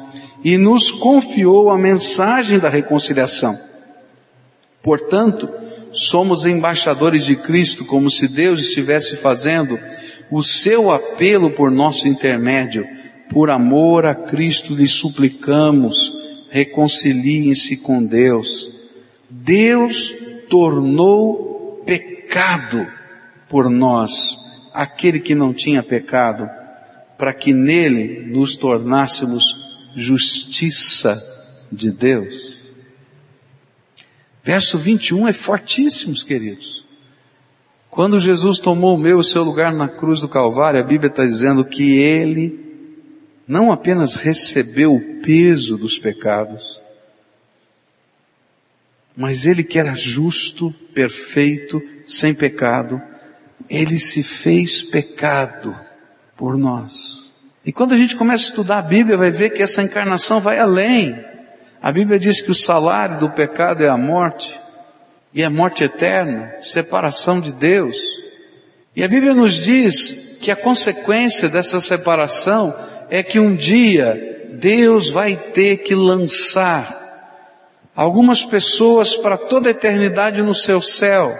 e 0.44 0.56
nos 0.58 0.92
confiou 0.92 1.70
a 1.70 1.78
mensagem 1.78 2.58
da 2.58 2.68
reconciliação. 2.68 3.58
Portanto, 4.82 5.48
somos 5.92 6.46
embaixadores 6.46 7.24
de 7.24 7.36
Cristo, 7.36 7.84
como 7.84 8.10
se 8.10 8.26
Deus 8.26 8.60
estivesse 8.60 9.16
fazendo 9.16 9.78
o 10.30 10.42
seu 10.42 10.90
apelo 10.90 11.50
por 11.50 11.70
nosso 11.70 12.08
intermédio. 12.08 12.86
Por 13.28 13.50
amor 13.50 14.04
a 14.04 14.14
Cristo 14.14 14.74
lhe 14.74 14.88
suplicamos, 14.88 16.12
reconciliem-se 16.50 17.76
com 17.78 18.04
Deus. 18.04 18.70
Deus 19.28 20.14
tornou 20.48 21.82
pecado 21.86 22.86
por 23.48 23.68
nós 23.70 24.38
aquele 24.72 25.20
que 25.20 25.34
não 25.34 25.52
tinha 25.52 25.82
pecado, 25.82 26.48
para 27.18 27.32
que 27.32 27.52
nele 27.52 28.26
nos 28.26 28.56
tornássemos 28.56 29.44
justiça 29.94 31.22
de 31.70 31.90
Deus. 31.90 32.51
Verso 34.42 34.78
21 34.78 35.28
é 35.28 35.32
fortíssimo, 35.32 36.14
queridos. 36.14 36.86
Quando 37.88 38.18
Jesus 38.18 38.58
tomou 38.58 38.96
o 38.96 38.98
meu 38.98 39.18
e 39.18 39.20
o 39.20 39.24
seu 39.24 39.44
lugar 39.44 39.72
na 39.72 39.86
cruz 39.86 40.20
do 40.20 40.28
Calvário, 40.28 40.80
a 40.80 40.82
Bíblia 40.82 41.10
está 41.10 41.24
dizendo 41.24 41.64
que 41.64 41.96
ele 41.98 42.58
não 43.46 43.70
apenas 43.70 44.14
recebeu 44.14 44.94
o 44.94 45.20
peso 45.20 45.76
dos 45.76 45.98
pecados, 45.98 46.82
mas 49.16 49.44
ele 49.44 49.62
que 49.62 49.78
era 49.78 49.94
justo, 49.94 50.72
perfeito, 50.94 51.82
sem 52.04 52.34
pecado, 52.34 53.00
ele 53.68 53.98
se 53.98 54.22
fez 54.22 54.82
pecado 54.82 55.78
por 56.34 56.56
nós. 56.56 57.32
E 57.64 57.72
quando 57.72 57.92
a 57.92 57.98
gente 57.98 58.16
começa 58.16 58.44
a 58.44 58.48
estudar 58.48 58.78
a 58.78 58.82
Bíblia, 58.82 59.16
vai 59.16 59.30
ver 59.30 59.50
que 59.50 59.62
essa 59.62 59.82
encarnação 59.82 60.40
vai 60.40 60.58
além. 60.58 61.31
A 61.82 61.90
Bíblia 61.90 62.18
diz 62.18 62.40
que 62.40 62.50
o 62.50 62.54
salário 62.54 63.18
do 63.18 63.30
pecado 63.30 63.82
é 63.82 63.88
a 63.88 63.96
morte, 63.96 64.58
e 65.34 65.42
a 65.42 65.50
morte 65.50 65.84
eterna, 65.84 66.54
separação 66.60 67.40
de 67.40 67.52
Deus. 67.52 67.96
E 68.94 69.02
a 69.02 69.08
Bíblia 69.08 69.34
nos 69.34 69.54
diz 69.54 70.38
que 70.40 70.50
a 70.50 70.56
consequência 70.56 71.48
dessa 71.48 71.80
separação 71.80 72.74
é 73.10 73.22
que 73.22 73.38
um 73.38 73.56
dia 73.56 74.48
Deus 74.52 75.10
vai 75.10 75.34
ter 75.36 75.78
que 75.78 75.94
lançar 75.94 77.02
Algumas 77.94 78.42
pessoas 78.42 79.14
para 79.14 79.36
toda 79.36 79.68
a 79.68 79.70
eternidade 79.70 80.40
no 80.40 80.54
seu 80.54 80.80
céu 80.80 81.34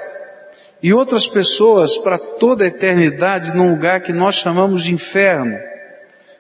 e 0.82 0.92
outras 0.92 1.26
pessoas 1.26 1.96
para 1.96 2.18
toda 2.18 2.64
a 2.64 2.66
eternidade 2.66 3.54
num 3.54 3.70
lugar 3.70 4.00
que 4.00 4.12
nós 4.12 4.34
chamamos 4.34 4.84
de 4.84 4.92
inferno, 4.92 5.56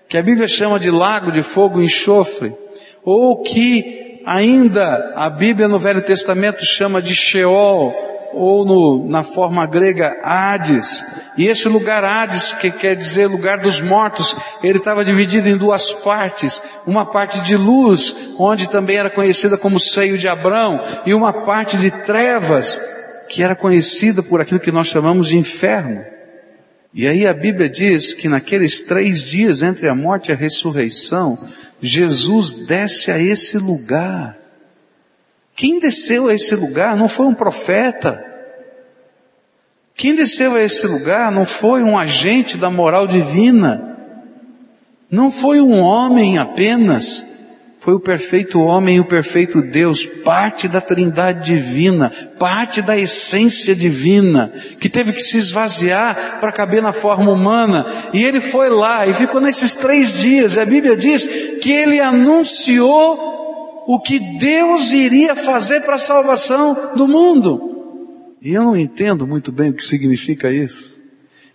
que 0.08 0.18
a 0.18 0.22
Bíblia 0.22 0.46
chama 0.46 0.78
de 0.78 0.90
lago 0.90 1.32
de 1.32 1.42
fogo 1.42 1.80
e 1.80 1.86
enxofre, 1.86 2.52
ou 3.04 3.42
que 3.42 4.20
ainda 4.24 5.12
a 5.16 5.28
Bíblia 5.28 5.68
no 5.68 5.78
Velho 5.78 6.02
Testamento 6.02 6.64
chama 6.64 7.02
de 7.02 7.14
Sheol, 7.14 7.92
ou 8.34 8.64
no, 8.64 9.08
na 9.08 9.22
forma 9.22 9.66
grega 9.66 10.16
Hades. 10.22 11.04
E 11.36 11.46
esse 11.46 11.68
lugar 11.68 12.04
Hades, 12.04 12.52
que 12.52 12.70
quer 12.70 12.96
dizer 12.96 13.26
lugar 13.26 13.58
dos 13.58 13.80
mortos, 13.80 14.36
ele 14.62 14.78
estava 14.78 15.04
dividido 15.04 15.48
em 15.48 15.56
duas 15.56 15.92
partes. 15.92 16.62
Uma 16.86 17.04
parte 17.04 17.40
de 17.40 17.56
luz, 17.56 18.34
onde 18.38 18.68
também 18.68 18.96
era 18.96 19.10
conhecida 19.10 19.56
como 19.56 19.78
seio 19.78 20.16
de 20.16 20.28
Abrão, 20.28 20.80
e 21.04 21.14
uma 21.14 21.32
parte 21.32 21.76
de 21.76 21.90
trevas, 21.90 22.80
que 23.28 23.42
era 23.42 23.56
conhecida 23.56 24.22
por 24.22 24.40
aquilo 24.40 24.60
que 24.60 24.72
nós 24.72 24.88
chamamos 24.88 25.28
de 25.28 25.36
inferno. 25.36 26.02
E 26.94 27.06
aí 27.06 27.26
a 27.26 27.32
Bíblia 27.32 27.68
diz 27.68 28.12
que 28.12 28.28
naqueles 28.28 28.82
três 28.82 29.22
dias 29.22 29.62
entre 29.62 29.88
a 29.88 29.94
morte 29.94 30.28
e 30.28 30.32
a 30.32 30.36
ressurreição, 30.36 31.38
Jesus 31.80 32.52
desce 32.52 33.10
a 33.10 33.18
esse 33.18 33.56
lugar. 33.56 34.38
Quem 35.56 35.78
desceu 35.78 36.28
a 36.28 36.34
esse 36.34 36.54
lugar 36.54 36.96
não 36.96 37.08
foi 37.08 37.26
um 37.26 37.34
profeta. 37.34 38.22
Quem 39.94 40.14
desceu 40.14 40.54
a 40.54 40.62
esse 40.62 40.86
lugar 40.86 41.32
não 41.32 41.46
foi 41.46 41.82
um 41.82 41.98
agente 41.98 42.58
da 42.58 42.70
moral 42.70 43.06
divina. 43.06 43.96
Não 45.10 45.30
foi 45.30 45.60
um 45.60 45.78
homem 45.78 46.38
apenas 46.38 47.24
foi 47.82 47.94
o 47.94 48.00
perfeito 48.00 48.60
homem 48.60 48.94
e 48.94 49.00
o 49.00 49.04
perfeito 49.04 49.60
Deus, 49.60 50.06
parte 50.06 50.68
da 50.68 50.80
trindade 50.80 51.52
divina, 51.52 52.12
parte 52.38 52.80
da 52.80 52.96
essência 52.96 53.74
divina, 53.74 54.52
que 54.78 54.88
teve 54.88 55.12
que 55.12 55.20
se 55.20 55.36
esvaziar 55.36 56.38
para 56.38 56.52
caber 56.52 56.80
na 56.80 56.92
forma 56.92 57.32
humana, 57.32 57.84
e 58.12 58.22
ele 58.22 58.40
foi 58.40 58.70
lá 58.70 59.04
e 59.08 59.12
ficou 59.12 59.40
nesses 59.40 59.74
três 59.74 60.14
dias, 60.14 60.54
e 60.54 60.60
a 60.60 60.64
Bíblia 60.64 60.96
diz 60.96 61.26
que 61.60 61.72
ele 61.72 61.98
anunciou 61.98 63.84
o 63.88 63.98
que 63.98 64.20
Deus 64.38 64.92
iria 64.92 65.34
fazer 65.34 65.80
para 65.80 65.96
a 65.96 65.98
salvação 65.98 66.92
do 66.94 67.08
mundo. 67.08 68.36
E 68.40 68.52
eu 68.52 68.62
não 68.62 68.76
entendo 68.76 69.26
muito 69.26 69.50
bem 69.50 69.70
o 69.70 69.74
que 69.74 69.82
significa 69.82 70.52
isso. 70.52 71.02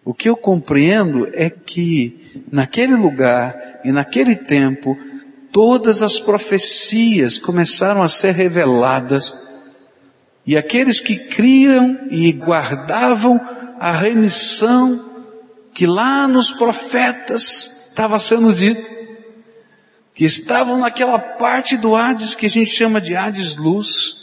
O 0.04 0.14
que 0.14 0.28
eu 0.28 0.36
compreendo 0.36 1.30
é 1.32 1.50
que 1.50 2.44
naquele 2.52 2.98
lugar 2.98 3.80
e 3.86 3.94
naquele 3.94 4.36
tempo, 4.36 4.98
todas 5.58 6.04
as 6.04 6.20
profecias 6.20 7.40
começaram 7.40 8.04
a 8.04 8.08
ser 8.08 8.32
reveladas, 8.36 9.36
e 10.46 10.56
aqueles 10.56 11.00
que 11.00 11.16
criam 11.16 11.98
e 12.12 12.32
guardavam 12.32 13.42
a 13.80 13.92
remissão 13.92 15.04
que 15.74 15.88
lá 15.88 16.28
nos 16.28 16.52
profetas 16.52 17.88
estava 17.90 18.20
sendo 18.20 18.54
dito, 18.54 18.88
que 20.14 20.26
estavam 20.26 20.78
naquela 20.78 21.18
parte 21.18 21.76
do 21.76 21.96
Hades 21.96 22.36
que 22.36 22.46
a 22.46 22.52
gente 22.52 22.70
chama 22.70 23.02
de 23.02 23.16
Hades 23.16 23.56
luz, 23.56 24.16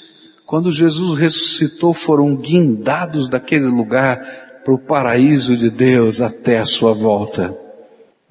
quando 0.47 0.71
Jesus 0.71 1.19
ressuscitou 1.19 1.93
foram 1.93 2.37
guindados 2.37 3.29
daquele 3.29 3.67
lugar 3.67 4.21
para 4.65 4.73
o 4.73 4.79
paraíso 4.79 5.57
de 5.57 5.69
Deus 5.69 6.21
até 6.21 6.59
a 6.61 6.65
sua 6.65 6.93
volta. 6.93 7.64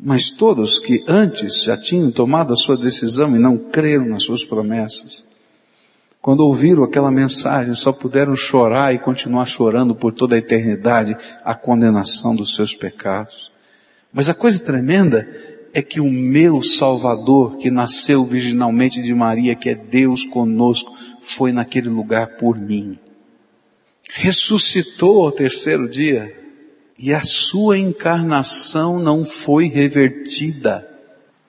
Mas 0.06 0.30
todos 0.30 0.80
que 0.80 1.02
antes 1.08 1.64
já 1.64 1.78
tinham 1.78 2.12
tomado 2.12 2.52
a 2.52 2.58
sua 2.58 2.76
decisão 2.76 3.34
e 3.38 3.40
não 3.40 3.58
creram 3.58 4.06
nas 4.06 4.24
suas 4.24 4.44
promessas, 4.44 5.26
quando 6.22 6.42
ouviram 6.42 6.84
aquela 6.84 7.10
mensagem, 7.10 7.74
só 7.74 7.94
puderam 7.94 8.36
chorar 8.36 8.94
e 8.94 9.00
continuar 9.00 9.46
chorando 9.46 9.96
por 9.96 10.12
toda 10.12 10.36
a 10.36 10.40
eternidade 10.40 11.16
a 11.42 11.56
condenação 11.56 12.36
dos 12.36 12.54
seus 12.54 12.76
pecados. 12.76 13.50
Mas 14.12 14.28
a 14.28 14.34
coisa 14.34 14.60
tremenda 14.60 15.26
é 15.74 15.82
que 15.82 16.02
o 16.02 16.12
meu 16.12 16.62
Salvador, 16.62 17.56
que 17.56 17.72
nasceu 17.72 18.26
virginalmente 18.26 19.02
de 19.02 19.14
Maria, 19.14 19.56
que 19.56 19.70
é 19.70 19.76
Deus 19.76 20.26
conosco, 20.26 20.94
foi 21.22 21.54
naquele 21.54 21.88
lugar 21.88 22.36
por 22.36 22.60
mim. 22.60 23.00
Ressuscitou 24.10 25.24
ao 25.24 25.32
terceiro 25.32 25.88
dia 25.88 26.43
e 27.04 27.14
a 27.14 27.20
sua 27.20 27.78
encarnação 27.78 28.98
não 28.98 29.26
foi 29.26 29.68
revertida. 29.68 30.90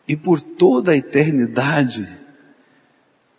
E 0.08 0.16
por 0.16 0.40
toda 0.40 0.90
a 0.90 0.96
eternidade, 0.96 2.08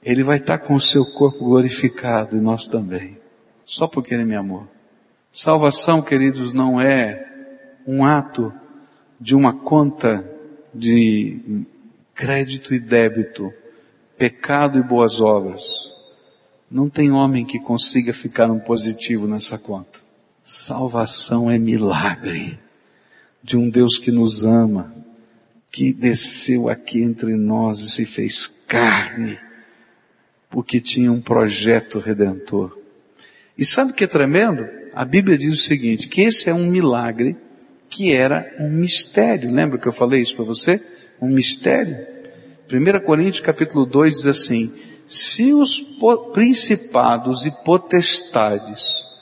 ele 0.01 0.23
vai 0.23 0.37
estar 0.37 0.59
com 0.59 0.75
o 0.75 0.79
seu 0.79 1.05
corpo 1.05 1.43
glorificado 1.43 2.37
e 2.37 2.39
nós 2.39 2.67
também. 2.67 3.17
Só 3.65 3.85
porque 3.85 4.13
ele 4.13 4.23
me 4.23 4.33
amou. 4.33 4.65
Salvação, 5.29 6.01
queridos, 6.01 6.53
não 6.53 6.79
é 6.79 7.51
um 7.85 8.05
ato 8.05 8.53
de 9.19 9.35
uma 9.35 9.51
conta 9.51 10.25
de 10.73 11.65
crédito 12.13 12.73
e 12.73 12.79
débito, 12.79 13.51
pecado 14.17 14.79
e 14.79 14.81
boas 14.81 15.19
obras. 15.19 15.93
Não 16.71 16.89
tem 16.89 17.11
homem 17.11 17.43
que 17.43 17.59
consiga 17.59 18.13
ficar 18.13 18.49
um 18.49 18.59
positivo 18.59 19.27
nessa 19.27 19.57
conta. 19.57 20.04
Salvação 20.47 21.49
é 21.49 21.57
milagre 21.57 22.59
de 23.41 23.57
um 23.57 23.67
Deus 23.67 23.97
que 23.97 24.11
nos 24.11 24.45
ama, 24.45 24.93
que 25.71 25.91
desceu 25.91 26.69
aqui 26.69 27.01
entre 27.01 27.35
nós 27.35 27.79
e 27.79 27.89
se 27.89 28.05
fez 28.05 28.45
carne, 28.67 29.39
porque 30.47 30.79
tinha 30.79 31.11
um 31.11 31.19
projeto 31.19 31.97
redentor. 31.97 32.77
E 33.57 33.65
sabe 33.65 33.89
o 33.89 33.95
que 33.95 34.03
é 34.03 34.07
tremendo? 34.07 34.69
A 34.93 35.03
Bíblia 35.03 35.35
diz 35.35 35.51
o 35.51 35.63
seguinte, 35.63 36.07
que 36.07 36.21
esse 36.21 36.47
é 36.47 36.53
um 36.53 36.67
milagre 36.67 37.35
que 37.89 38.13
era 38.13 38.55
um 38.59 38.69
mistério. 38.69 39.51
Lembra 39.51 39.79
que 39.79 39.87
eu 39.87 39.91
falei 39.91 40.21
isso 40.21 40.35
para 40.35 40.45
você? 40.45 40.79
Um 41.19 41.29
mistério. 41.29 42.05
1 42.71 43.03
Coríntios 43.03 43.39
capítulo 43.39 43.83
2 43.83 44.17
diz 44.17 44.27
assim, 44.27 44.71
se 45.07 45.55
os 45.55 45.81
principados 46.35 47.47
e 47.47 47.51
potestades 47.63 49.14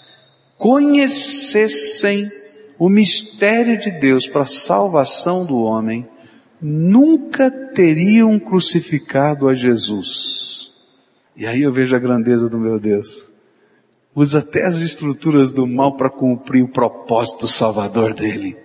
conhecessem 0.64 2.32
o 2.80 2.88
mistério 2.88 3.78
de 3.78 3.92
Deus 3.92 4.30
para 4.30 4.44
a 4.44 4.46
salvação 4.46 5.46
do 5.46 5.58
homem, 5.58 6.08
nunca 6.62 7.52
teriam 7.52 8.40
crucificado 8.40 9.50
a 9.50 9.54
Jesus. 9.54 10.72
E 11.36 11.46
aí 11.46 11.64
eu 11.64 11.74
vejo 11.74 11.94
a 11.94 12.00
grandeza 12.00 12.48
do 12.48 12.58
meu 12.58 12.80
Deus. 12.80 13.30
Usa 14.16 14.40
até 14.40 14.64
as 14.64 14.78
estruturas 14.78 15.52
do 15.52 15.68
mal 15.68 15.98
para 15.98 16.10
cumprir 16.10 16.64
o 16.64 16.70
propósito 16.70 17.46
salvador 17.46 18.14
dele. 18.14 18.56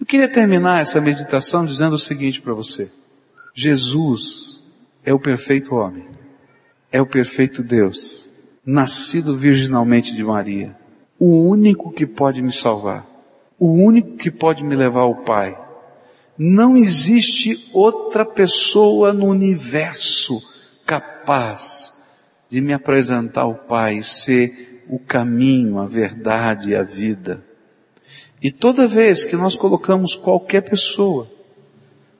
Eu 0.00 0.04
queria 0.04 0.26
terminar 0.26 0.82
essa 0.82 1.00
meditação 1.00 1.64
dizendo 1.64 1.94
o 1.94 2.00
seguinte 2.00 2.42
para 2.42 2.52
você. 2.52 2.90
Jesus 3.54 4.60
é 5.04 5.14
o 5.14 5.20
perfeito 5.20 5.76
homem. 5.76 6.08
É 6.90 7.00
o 7.00 7.06
perfeito 7.06 7.62
Deus. 7.62 8.28
Nascido 8.66 9.36
virginalmente 9.36 10.16
de 10.16 10.24
Maria 10.24 10.82
o 11.18 11.48
único 11.48 11.92
que 11.92 12.06
pode 12.06 12.42
me 12.42 12.52
salvar, 12.52 13.06
o 13.58 13.72
único 13.72 14.16
que 14.16 14.30
pode 14.30 14.64
me 14.64 14.74
levar 14.74 15.02
ao 15.02 15.16
Pai. 15.16 15.58
Não 16.36 16.76
existe 16.76 17.70
outra 17.72 18.24
pessoa 18.24 19.12
no 19.12 19.26
universo 19.26 20.42
capaz 20.84 21.92
de 22.50 22.60
me 22.60 22.72
apresentar 22.72 23.42
ao 23.42 23.54
Pai, 23.54 24.02
ser 24.02 24.84
o 24.88 24.98
caminho, 24.98 25.78
a 25.78 25.86
verdade 25.86 26.70
e 26.70 26.76
a 26.76 26.82
vida. 26.82 27.42
E 28.42 28.50
toda 28.50 28.88
vez 28.88 29.24
que 29.24 29.36
nós 29.36 29.54
colocamos 29.54 30.14
qualquer 30.14 30.62
pessoa 30.62 31.30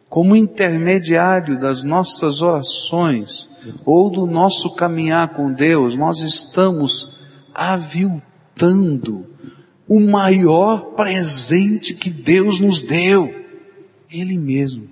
como 0.08 0.36
intermediário 0.36 1.58
das 1.58 1.82
nossas 1.82 2.40
orações 2.40 3.48
ou 3.84 4.08
do 4.08 4.26
nosso 4.26 4.74
caminhar 4.76 5.34
com 5.34 5.52
Deus, 5.52 5.96
nós 5.96 6.20
estamos 6.20 7.18
aviltando 7.52 8.33
matando 8.54 9.26
o 9.86 10.00
maior 10.00 10.94
presente 10.94 11.92
que 11.92 12.08
Deus 12.08 12.60
nos 12.60 12.82
deu, 12.82 13.34
Ele 14.10 14.38
mesmo. 14.38 14.88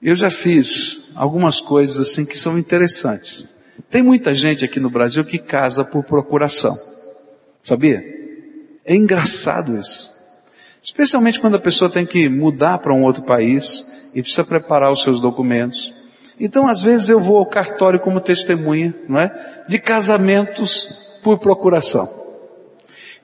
Eu 0.00 0.14
já 0.14 0.30
fiz 0.30 1.10
algumas 1.16 1.60
coisas 1.60 1.98
assim 1.98 2.24
que 2.24 2.38
são 2.38 2.58
interessantes. 2.58 3.56
Tem 3.90 4.02
muita 4.02 4.34
gente 4.34 4.64
aqui 4.64 4.78
no 4.78 4.90
Brasil 4.90 5.24
que 5.24 5.38
casa 5.38 5.84
por 5.84 6.04
procuração. 6.04 6.76
Sabia? 7.62 8.04
É 8.84 8.94
engraçado 8.94 9.76
isso. 9.76 10.12
Especialmente 10.82 11.40
quando 11.40 11.56
a 11.56 11.60
pessoa 11.60 11.90
tem 11.90 12.06
que 12.06 12.28
mudar 12.28 12.78
para 12.78 12.94
um 12.94 13.02
outro 13.02 13.24
país 13.24 13.84
e 14.14 14.22
precisa 14.22 14.44
preparar 14.44 14.92
os 14.92 15.02
seus 15.02 15.20
documentos. 15.20 15.92
Então, 16.38 16.68
às 16.68 16.82
vezes 16.82 17.08
eu 17.08 17.18
vou 17.18 17.38
ao 17.38 17.46
cartório 17.46 17.98
como 17.98 18.20
testemunha, 18.20 18.94
não 19.08 19.18
é? 19.18 19.64
De 19.68 19.78
casamentos 19.80 21.18
por 21.22 21.38
procuração. 21.38 22.25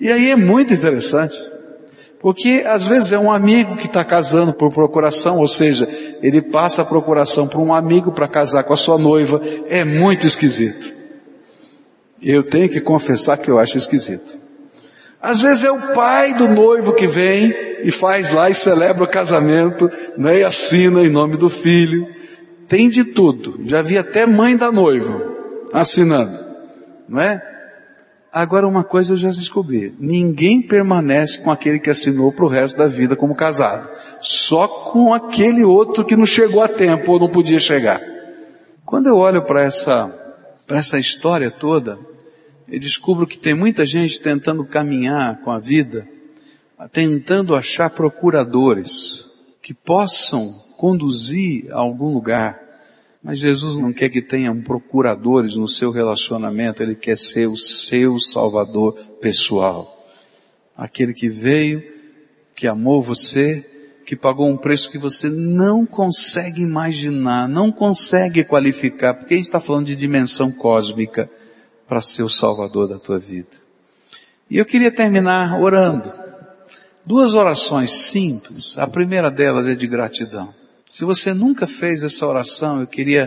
E 0.03 0.11
aí 0.11 0.33
é 0.33 0.35
muito 0.35 0.75
interessante, 0.75 1.41
porque 2.19 2.65
às 2.67 2.85
vezes 2.85 3.13
é 3.13 3.19
um 3.21 3.31
amigo 3.31 3.77
que 3.77 3.87
está 3.87 4.05
casando 4.05 4.53
por 4.53 4.73
procuração, 4.73 5.39
ou 5.39 5.47
seja, 5.47 5.89
ele 6.21 6.43
passa 6.43 6.83
a 6.83 6.85
procuração 6.85 7.47
para 7.47 7.61
um 7.61 7.73
amigo 7.73 8.11
para 8.11 8.27
casar 8.27 8.65
com 8.65 8.73
a 8.73 8.77
sua 8.77 8.99
noiva, 8.99 9.41
é 9.69 9.85
muito 9.85 10.27
esquisito. 10.27 10.93
Eu 12.21 12.43
tenho 12.43 12.69
que 12.69 12.81
confessar 12.81 13.37
que 13.37 13.49
eu 13.49 13.61
acho 13.61 13.79
esquisito. 13.79 14.37
Às 15.21 15.41
vezes 15.41 15.63
é 15.63 15.71
o 15.71 15.95
pai 15.95 16.35
do 16.35 16.49
noivo 16.49 16.95
que 16.95 17.07
vem 17.07 17.55
e 17.85 17.93
faz 17.93 18.33
lá 18.33 18.51
e 18.51 18.55
celebra 18.55 19.05
o 19.05 19.09
casamento, 19.09 19.89
né, 20.19 20.41
e 20.41 20.45
assina 20.45 21.01
em 21.03 21.11
nome 21.11 21.37
do 21.37 21.49
filho. 21.49 22.09
Tem 22.67 22.89
de 22.89 23.05
tudo. 23.05 23.61
Já 23.67 23.83
vi 23.83 23.97
até 23.97 24.27
mãe 24.27 24.57
da 24.57 24.73
noiva 24.73 25.23
assinando, 25.73 26.37
não 27.09 27.21
é? 27.21 27.53
Agora 28.33 28.67
uma 28.67 28.83
coisa 28.83 29.13
eu 29.13 29.17
já 29.19 29.29
descobri. 29.29 29.95
Ninguém 29.99 30.63
permanece 30.63 31.39
com 31.39 31.51
aquele 31.51 31.79
que 31.79 31.91
assinou 31.91 32.33
para 32.33 32.47
o 32.47 32.49
resto 32.49 32.79
da 32.79 32.87
vida 32.87 33.15
como 33.15 33.35
casado. 33.35 33.91
Só 34.23 34.67
com 34.67 35.13
aquele 35.13 35.63
outro 35.63 36.03
que 36.03 36.17
não 36.17 36.25
chegou 36.25 36.63
a 36.63 36.69
tempo 36.69 37.13
ou 37.13 37.21
não 37.21 37.29
podia 37.29 37.61
chegar. 37.61 38.01
Quando 38.87 39.09
eu 39.09 39.17
olho 39.17 39.43
para 39.43 39.63
essa, 39.63 40.07
para 40.67 40.79
essa 40.79 40.99
história 40.99 41.51
toda, 41.51 41.99
eu 42.67 42.81
descubro 42.81 43.27
que 43.27 43.37
tem 43.37 43.53
muita 43.53 43.85
gente 43.85 44.19
tentando 44.19 44.65
caminhar 44.65 45.43
com 45.43 45.51
a 45.51 45.59
vida, 45.59 46.09
tentando 46.91 47.55
achar 47.55 47.91
procuradores 47.91 49.27
que 49.61 49.75
possam 49.75 50.55
conduzir 50.79 51.71
a 51.71 51.81
algum 51.81 52.15
lugar. 52.15 52.62
Mas 53.23 53.39
Jesus 53.39 53.79
não 53.79 53.93
quer 53.93 54.09
que 54.09 54.21
tenham 54.21 54.61
procuradores 54.61 55.55
no 55.55 55.69
seu 55.69 55.93
relacionamento, 55.93 56.83
Ele 56.83 56.97
quer 56.97 57.17
ser 57.17 57.47
o 57.47 57.57
seu 57.57 58.19
salvador 58.19 58.95
pessoal. 59.21 60.07
Aquele 60.77 61.13
que 61.13 61.29
veio, 61.29 61.83
que 62.55 62.67
amou 62.67 63.01
você, 63.01 63.65
que 64.05 64.17
pagou 64.17 64.49
um 64.49 64.57
preço 64.57 64.91
que 64.91 64.99
você 64.99 65.29
não 65.29 65.87
consegue 65.87 66.63
imaginar, 66.63 67.49
não 67.49 67.71
consegue 67.71 68.43
qualificar, 68.43 69.15
porque 69.15 69.35
a 69.35 69.37
gente 69.37 69.47
está 69.47 69.61
falando 69.61 69.87
de 69.87 69.95
dimensão 69.95 70.51
cósmica 70.51 71.31
para 71.87 72.01
ser 72.01 72.25
o 72.25 72.29
salvador 72.29 72.89
da 72.89 72.99
tua 72.99 73.19
vida. 73.19 73.63
E 74.51 74.59
eu 74.59 74.65
queria 74.65 74.91
terminar 74.91 75.61
orando. 75.61 76.13
Duas 77.07 77.35
orações 77.35 77.93
simples. 77.93 78.77
A 78.79 78.87
primeira 78.87 79.31
delas 79.31 79.67
é 79.67 79.75
de 79.75 79.87
gratidão. 79.87 80.53
Se 80.93 81.07
você 81.07 81.33
nunca 81.33 81.67
fez 81.67 82.03
essa 82.03 82.27
oração, 82.27 82.83
eu 82.83 82.87
queria 82.87 83.27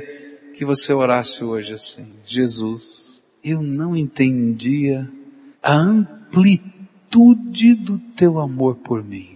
que 0.56 0.64
você 0.64 0.94
orasse 0.94 1.44
hoje 1.44 1.74
assim: 1.74 2.14
Jesus, 2.24 3.20
eu 3.44 3.60
não 3.60 3.96
entendia 3.96 5.12
a 5.64 5.74
amplitude 5.74 7.74
do 7.74 7.98
teu 7.98 8.40
amor 8.40 8.76
por 8.76 9.04
mim. 9.04 9.36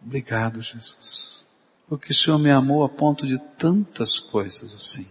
Obrigado, 0.00 0.62
Jesus. 0.62 1.44
Porque 1.88 2.12
o 2.12 2.14
Senhor 2.14 2.38
me 2.38 2.48
amou 2.48 2.84
a 2.84 2.88
ponto 2.88 3.26
de 3.26 3.40
tantas 3.58 4.20
coisas 4.20 4.72
assim. 4.72 5.08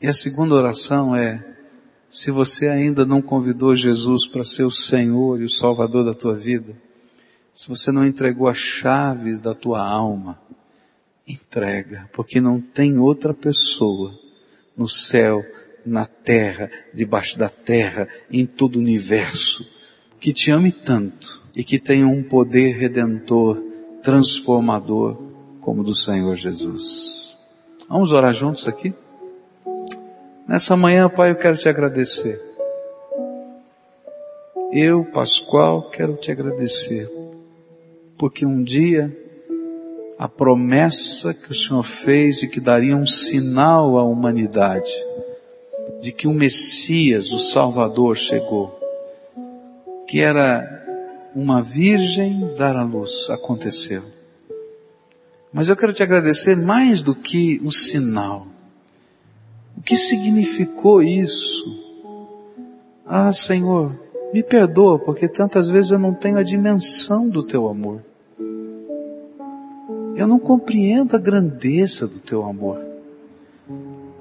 E 0.00 0.06
a 0.06 0.12
segunda 0.14 0.54
oração 0.54 1.14
é, 1.14 1.46
se 2.08 2.30
você 2.30 2.66
ainda 2.66 3.04
não 3.04 3.20
convidou 3.20 3.76
Jesus 3.76 4.26
para 4.26 4.42
ser 4.42 4.62
o 4.62 4.70
Senhor 4.70 5.38
e 5.38 5.44
o 5.44 5.50
Salvador 5.50 6.02
da 6.02 6.14
tua 6.14 6.34
vida, 6.34 6.74
se 7.52 7.68
você 7.68 7.92
não 7.92 8.06
entregou 8.06 8.48
as 8.48 8.56
chaves 8.56 9.42
da 9.42 9.54
tua 9.54 9.86
alma, 9.86 10.42
entrega, 11.26 12.08
porque 12.12 12.40
não 12.40 12.60
tem 12.60 12.98
outra 12.98 13.32
pessoa 13.32 14.18
no 14.76 14.88
céu, 14.88 15.44
na 15.84 16.06
terra, 16.06 16.70
debaixo 16.92 17.38
da 17.38 17.48
terra, 17.48 18.08
em 18.30 18.46
todo 18.46 18.76
o 18.76 18.80
universo, 18.80 19.66
que 20.18 20.32
te 20.32 20.50
ame 20.50 20.72
tanto 20.72 21.42
e 21.54 21.62
que 21.62 21.78
tenha 21.78 22.06
um 22.06 22.22
poder 22.22 22.72
redentor, 22.72 23.62
transformador, 24.02 25.16
como 25.60 25.82
do 25.82 25.94
Senhor 25.94 26.34
Jesus. 26.36 27.36
Vamos 27.88 28.12
orar 28.12 28.32
juntos 28.32 28.66
aqui? 28.66 28.94
Nessa 30.46 30.76
manhã, 30.76 31.08
Pai, 31.08 31.30
eu 31.30 31.36
quero 31.36 31.56
te 31.56 31.68
agradecer. 31.68 32.40
Eu, 34.72 35.04
Pascoal, 35.04 35.88
quero 35.90 36.16
te 36.16 36.32
agradecer, 36.32 37.08
porque 38.18 38.44
um 38.44 38.62
dia 38.62 39.23
a 40.18 40.28
promessa 40.28 41.34
que 41.34 41.50
o 41.50 41.54
Senhor 41.54 41.82
fez 41.82 42.38
de 42.38 42.48
que 42.48 42.60
daria 42.60 42.96
um 42.96 43.06
sinal 43.06 43.98
à 43.98 44.04
humanidade, 44.04 44.92
de 46.00 46.12
que 46.12 46.28
o 46.28 46.32
Messias, 46.32 47.32
o 47.32 47.38
Salvador, 47.38 48.16
chegou, 48.16 48.78
que 50.06 50.20
era 50.20 50.70
uma 51.34 51.60
virgem 51.60 52.54
dar 52.56 52.76
à 52.76 52.84
luz, 52.84 53.28
aconteceu. 53.28 54.02
Mas 55.52 55.68
eu 55.68 55.76
quero 55.76 55.92
te 55.92 56.02
agradecer 56.02 56.56
mais 56.56 57.02
do 57.02 57.14
que 57.14 57.60
o 57.64 57.70
sinal. 57.70 58.46
O 59.76 59.82
que 59.82 59.96
significou 59.96 61.02
isso? 61.02 61.64
Ah, 63.06 63.32
Senhor, 63.32 63.98
me 64.32 64.42
perdoa, 64.42 64.98
porque 64.98 65.28
tantas 65.28 65.68
vezes 65.68 65.90
eu 65.90 65.98
não 65.98 66.14
tenho 66.14 66.38
a 66.38 66.42
dimensão 66.42 67.28
do 67.28 67.42
teu 67.42 67.68
amor. 67.68 68.02
Eu 70.16 70.26
não 70.28 70.38
compreendo 70.38 71.16
a 71.16 71.18
grandeza 71.18 72.06
do 72.06 72.18
teu 72.18 72.44
amor. 72.44 72.80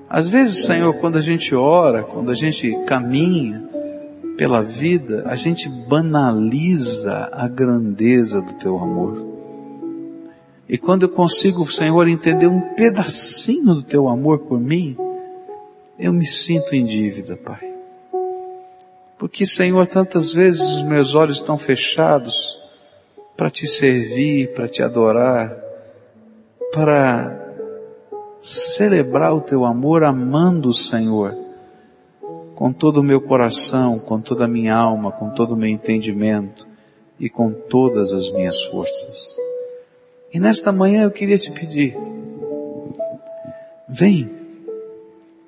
Às 0.09 0.27
vezes, 0.27 0.65
Senhor, 0.65 0.93
quando 0.95 1.17
a 1.17 1.21
gente 1.21 1.55
ora, 1.55 2.03
quando 2.03 2.31
a 2.31 2.35
gente 2.35 2.75
caminha 2.85 3.67
pela 4.37 4.61
vida, 4.61 5.23
a 5.25 5.35
gente 5.35 5.69
banaliza 5.69 7.29
a 7.31 7.47
grandeza 7.47 8.41
do 8.41 8.53
teu 8.53 8.77
amor. 8.77 9.25
E 10.67 10.77
quando 10.77 11.03
eu 11.03 11.09
consigo, 11.09 11.71
Senhor, 11.71 12.07
entender 12.07 12.47
um 12.47 12.61
pedacinho 12.75 13.75
do 13.75 13.83
teu 13.83 14.07
amor 14.07 14.39
por 14.39 14.59
mim, 14.59 14.97
eu 15.99 16.11
me 16.11 16.25
sinto 16.25 16.75
em 16.75 16.85
dívida, 16.85 17.37
Pai. 17.37 17.73
Porque, 19.17 19.45
Senhor, 19.45 19.85
tantas 19.87 20.33
vezes 20.33 20.61
os 20.61 20.83
meus 20.83 21.15
olhos 21.15 21.37
estão 21.37 21.57
fechados 21.57 22.59
para 23.37 23.49
te 23.49 23.67
servir, 23.67 24.53
para 24.53 24.67
te 24.67 24.81
adorar, 24.81 25.55
para 26.73 27.39
celebrar 28.41 29.33
o 29.33 29.41
teu 29.41 29.63
amor 29.63 30.03
amando 30.03 30.69
o 30.69 30.73
Senhor 30.73 31.37
com 32.55 32.73
todo 32.73 32.97
o 32.97 33.03
meu 33.03 33.21
coração, 33.21 33.99
com 33.99 34.19
toda 34.19 34.45
a 34.45 34.47
minha 34.47 34.75
alma, 34.75 35.11
com 35.11 35.29
todo 35.29 35.53
o 35.53 35.57
meu 35.57 35.69
entendimento 35.69 36.67
e 37.19 37.29
com 37.29 37.51
todas 37.51 38.11
as 38.11 38.29
minhas 38.31 38.61
forças. 38.63 39.35
E 40.33 40.39
nesta 40.39 40.71
manhã 40.71 41.03
eu 41.03 41.11
queria 41.11 41.37
te 41.37 41.51
pedir, 41.51 41.95
vem 43.87 44.29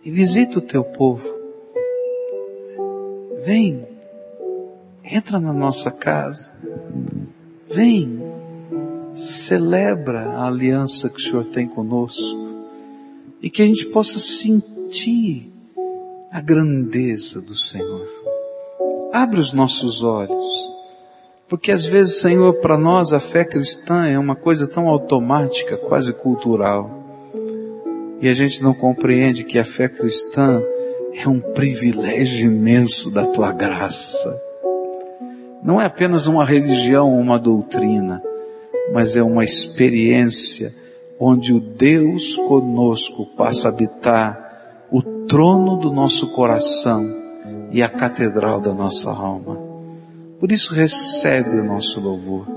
e 0.04 0.12
visita 0.12 0.60
o 0.60 0.62
teu 0.62 0.84
povo. 0.84 1.34
Vem, 3.44 3.88
entra 5.04 5.40
na 5.40 5.54
nossa 5.54 5.92
casa. 5.92 6.52
Vem, 7.68 8.22
celebra 9.16 10.20
a 10.32 10.48
aliança 10.48 11.10
que 11.10 11.18
o 11.18 11.22
Senhor 11.22 11.46
tem 11.46 11.68
conosco 11.68 12.38
e 13.42 13.50
que 13.50 13.62
a 13.62 13.66
gente 13.66 13.86
possa 13.86 14.20
sentir 14.20 15.52
a 16.32 16.42
grandeza 16.42 17.42
do 17.42 17.56
Senhor. 17.56 18.08
Abre 19.14 19.40
os 19.40 19.54
nossos 19.54 20.04
olhos, 20.04 20.44
porque 21.48 21.72
às 21.72 21.86
vezes, 21.86 22.20
Senhor, 22.20 22.56
para 22.56 22.78
nós 22.78 23.14
a 23.14 23.20
fé 23.20 23.46
cristã 23.46 24.06
é 24.06 24.20
uma 24.20 24.36
coisa 24.36 24.68
tão 24.68 24.90
automática, 24.90 25.78
quase 25.78 26.12
cultural, 26.12 26.92
e 28.20 28.28
a 28.28 28.34
gente 28.34 28.62
não 28.62 28.74
compreende 28.74 29.46
que 29.46 29.58
a 29.58 29.64
fé 29.64 29.88
cristã 29.88 30.62
é 31.14 31.28
um 31.30 31.40
privilégio 31.40 32.52
imenso 32.52 33.10
da 33.10 33.26
tua 33.28 33.54
graça. 33.54 34.38
Não 35.64 35.80
é 35.80 35.86
apenas 35.86 36.28
uma 36.28 36.44
religião 36.44 37.18
uma 37.18 37.40
doutrina, 37.40 38.22
mas 38.94 39.16
é 39.16 39.24
uma 39.24 39.44
experiência 39.44 40.74
onde 41.20 41.54
o 41.54 41.60
Deus 41.60 42.36
conosco 42.36 43.26
passa 43.38 43.68
a 43.68 43.72
habitar 43.72 44.86
o 44.92 45.02
trono 45.02 45.78
do 45.78 45.92
nosso 45.92 46.32
coração 46.34 47.14
e 47.72 47.82
a 47.82 47.90
catedral 47.90 48.60
da 48.60 48.74
nossa 48.74 49.10
alma. 49.10 49.58
Por 50.40 50.52
isso 50.52 50.74
recebe 50.74 51.58
o 51.60 51.64
nosso 51.64 52.00
louvor. 52.00 52.48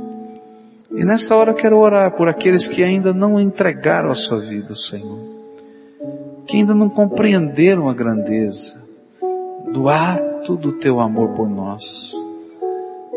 E 0.90 1.04
nessa 1.04 1.36
hora 1.36 1.54
quero 1.54 1.78
orar 1.78 2.12
por 2.12 2.28
aqueles 2.28 2.66
que 2.66 2.82
ainda 2.82 3.12
não 3.12 3.38
entregaram 3.38 4.10
a 4.10 4.14
sua 4.14 4.38
vida 4.38 4.70
ao 4.70 4.76
Senhor, 4.76 5.18
que 6.46 6.56
ainda 6.56 6.74
não 6.74 6.88
compreenderam 6.88 7.88
a 7.88 7.94
grandeza 7.94 8.82
do 9.72 9.88
ato 9.88 10.56
do 10.56 10.72
teu 10.72 10.98
amor 10.98 11.30
por 11.30 11.48
nós, 11.48 12.12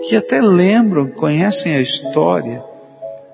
que 0.07 0.16
até 0.16 0.41
lembram, 0.41 1.07
conhecem 1.07 1.76
a 1.76 1.82
história, 1.82 2.64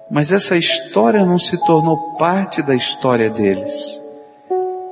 mas 0.09 0.31
essa 0.31 0.55
história 0.55 1.25
não 1.25 1.37
se 1.37 1.57
tornou 1.65 2.15
parte 2.17 2.61
da 2.61 2.75
história 2.75 3.29
deles. 3.29 4.01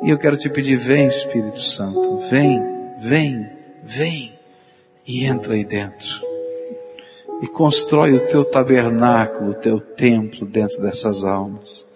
E 0.03 0.09
eu 0.09 0.17
quero 0.17 0.37
te 0.37 0.49
pedir, 0.49 0.75
vem 0.75 1.07
Espírito 1.07 1.61
Santo, 1.61 2.17
vem, 2.29 2.61
vem, 2.97 3.49
vem 3.83 4.37
e 5.07 5.25
entra 5.25 5.53
aí 5.53 5.63
dentro. 5.63 6.21
E 7.41 7.47
constrói 7.47 8.13
o 8.13 8.27
teu 8.27 8.43
tabernáculo, 8.43 9.51
o 9.51 9.55
teu 9.55 9.79
templo 9.79 10.45
dentro 10.45 10.81
dessas 10.81 11.23
almas. 11.23 11.87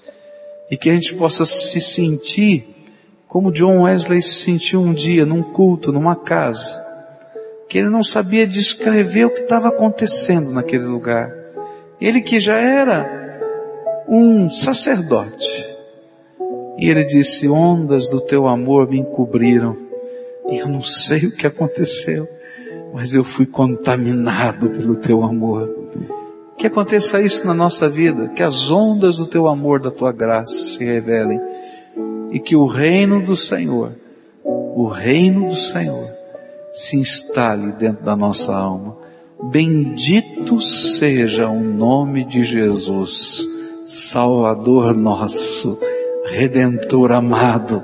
E 0.71 0.77
que 0.77 0.89
a 0.89 0.93
gente 0.93 1.15
possa 1.15 1.45
se 1.45 1.81
sentir 1.81 2.75
como 3.27 3.51
John 3.51 3.83
Wesley 3.83 4.23
se 4.23 4.33
sentiu 4.33 4.81
um 4.81 4.91
dia 4.91 5.23
num 5.23 5.43
culto, 5.43 5.91
numa 5.91 6.15
casa, 6.15 6.83
que 7.69 7.77
ele 7.77 7.89
não 7.89 8.03
sabia 8.03 8.47
descrever 8.47 9.25
o 9.25 9.29
que 9.29 9.41
estava 9.41 9.67
acontecendo 9.67 10.51
naquele 10.51 10.85
lugar. 10.85 11.38
Ele 11.99 12.21
que 12.21 12.39
já 12.39 12.55
era 12.55 13.19
um 14.07 14.49
sacerdote. 14.49 15.65
E 16.77 16.89
ele 16.89 17.03
disse: 17.03 17.47
Ondas 17.47 18.07
do 18.07 18.21
teu 18.21 18.47
amor 18.47 18.89
me 18.89 18.99
encobriram. 18.99 19.75
E 20.49 20.57
eu 20.57 20.67
não 20.67 20.81
sei 20.81 21.25
o 21.25 21.35
que 21.35 21.45
aconteceu, 21.45 22.27
mas 22.93 23.13
eu 23.13 23.23
fui 23.23 23.45
contaminado 23.45 24.69
pelo 24.69 24.95
teu 24.95 25.23
amor. 25.23 25.69
Que 26.57 26.67
aconteça 26.67 27.21
isso 27.21 27.45
na 27.45 27.53
nossa 27.53 27.87
vida, 27.87 28.29
que 28.29 28.43
as 28.43 28.71
ondas 28.71 29.17
do 29.17 29.27
teu 29.27 29.47
amor, 29.47 29.79
da 29.79 29.91
tua 29.91 30.11
graça 30.11 30.51
se 30.51 30.83
revelem 30.83 31.39
e 32.31 32.39
que 32.39 32.55
o 32.55 32.65
reino 32.65 33.21
do 33.21 33.35
Senhor, 33.35 33.93
o 34.43 34.87
reino 34.87 35.47
do 35.47 35.55
Senhor, 35.55 36.09
se 36.71 36.97
instale 36.97 37.71
dentro 37.73 38.03
da 38.03 38.15
nossa 38.15 38.55
alma. 38.55 38.97
Bendito 39.41 40.59
seja 40.59 41.47
o 41.47 41.63
nome 41.63 42.25
de 42.25 42.43
Jesus, 42.43 43.47
Salvador 43.85 44.93
nosso, 44.93 45.79
Redentor 46.25 47.13
amado, 47.13 47.81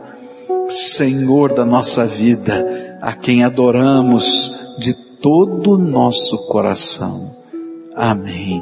Senhor 0.67 1.53
da 1.53 1.63
nossa 1.63 2.05
vida, 2.05 2.97
a 3.01 3.13
quem 3.13 3.43
adoramos 3.43 4.53
de 4.77 4.93
todo 4.93 5.71
o 5.71 5.77
nosso 5.77 6.37
coração. 6.47 7.33
Amém 7.95 8.61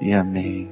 e 0.00 0.12
amém. 0.12 0.71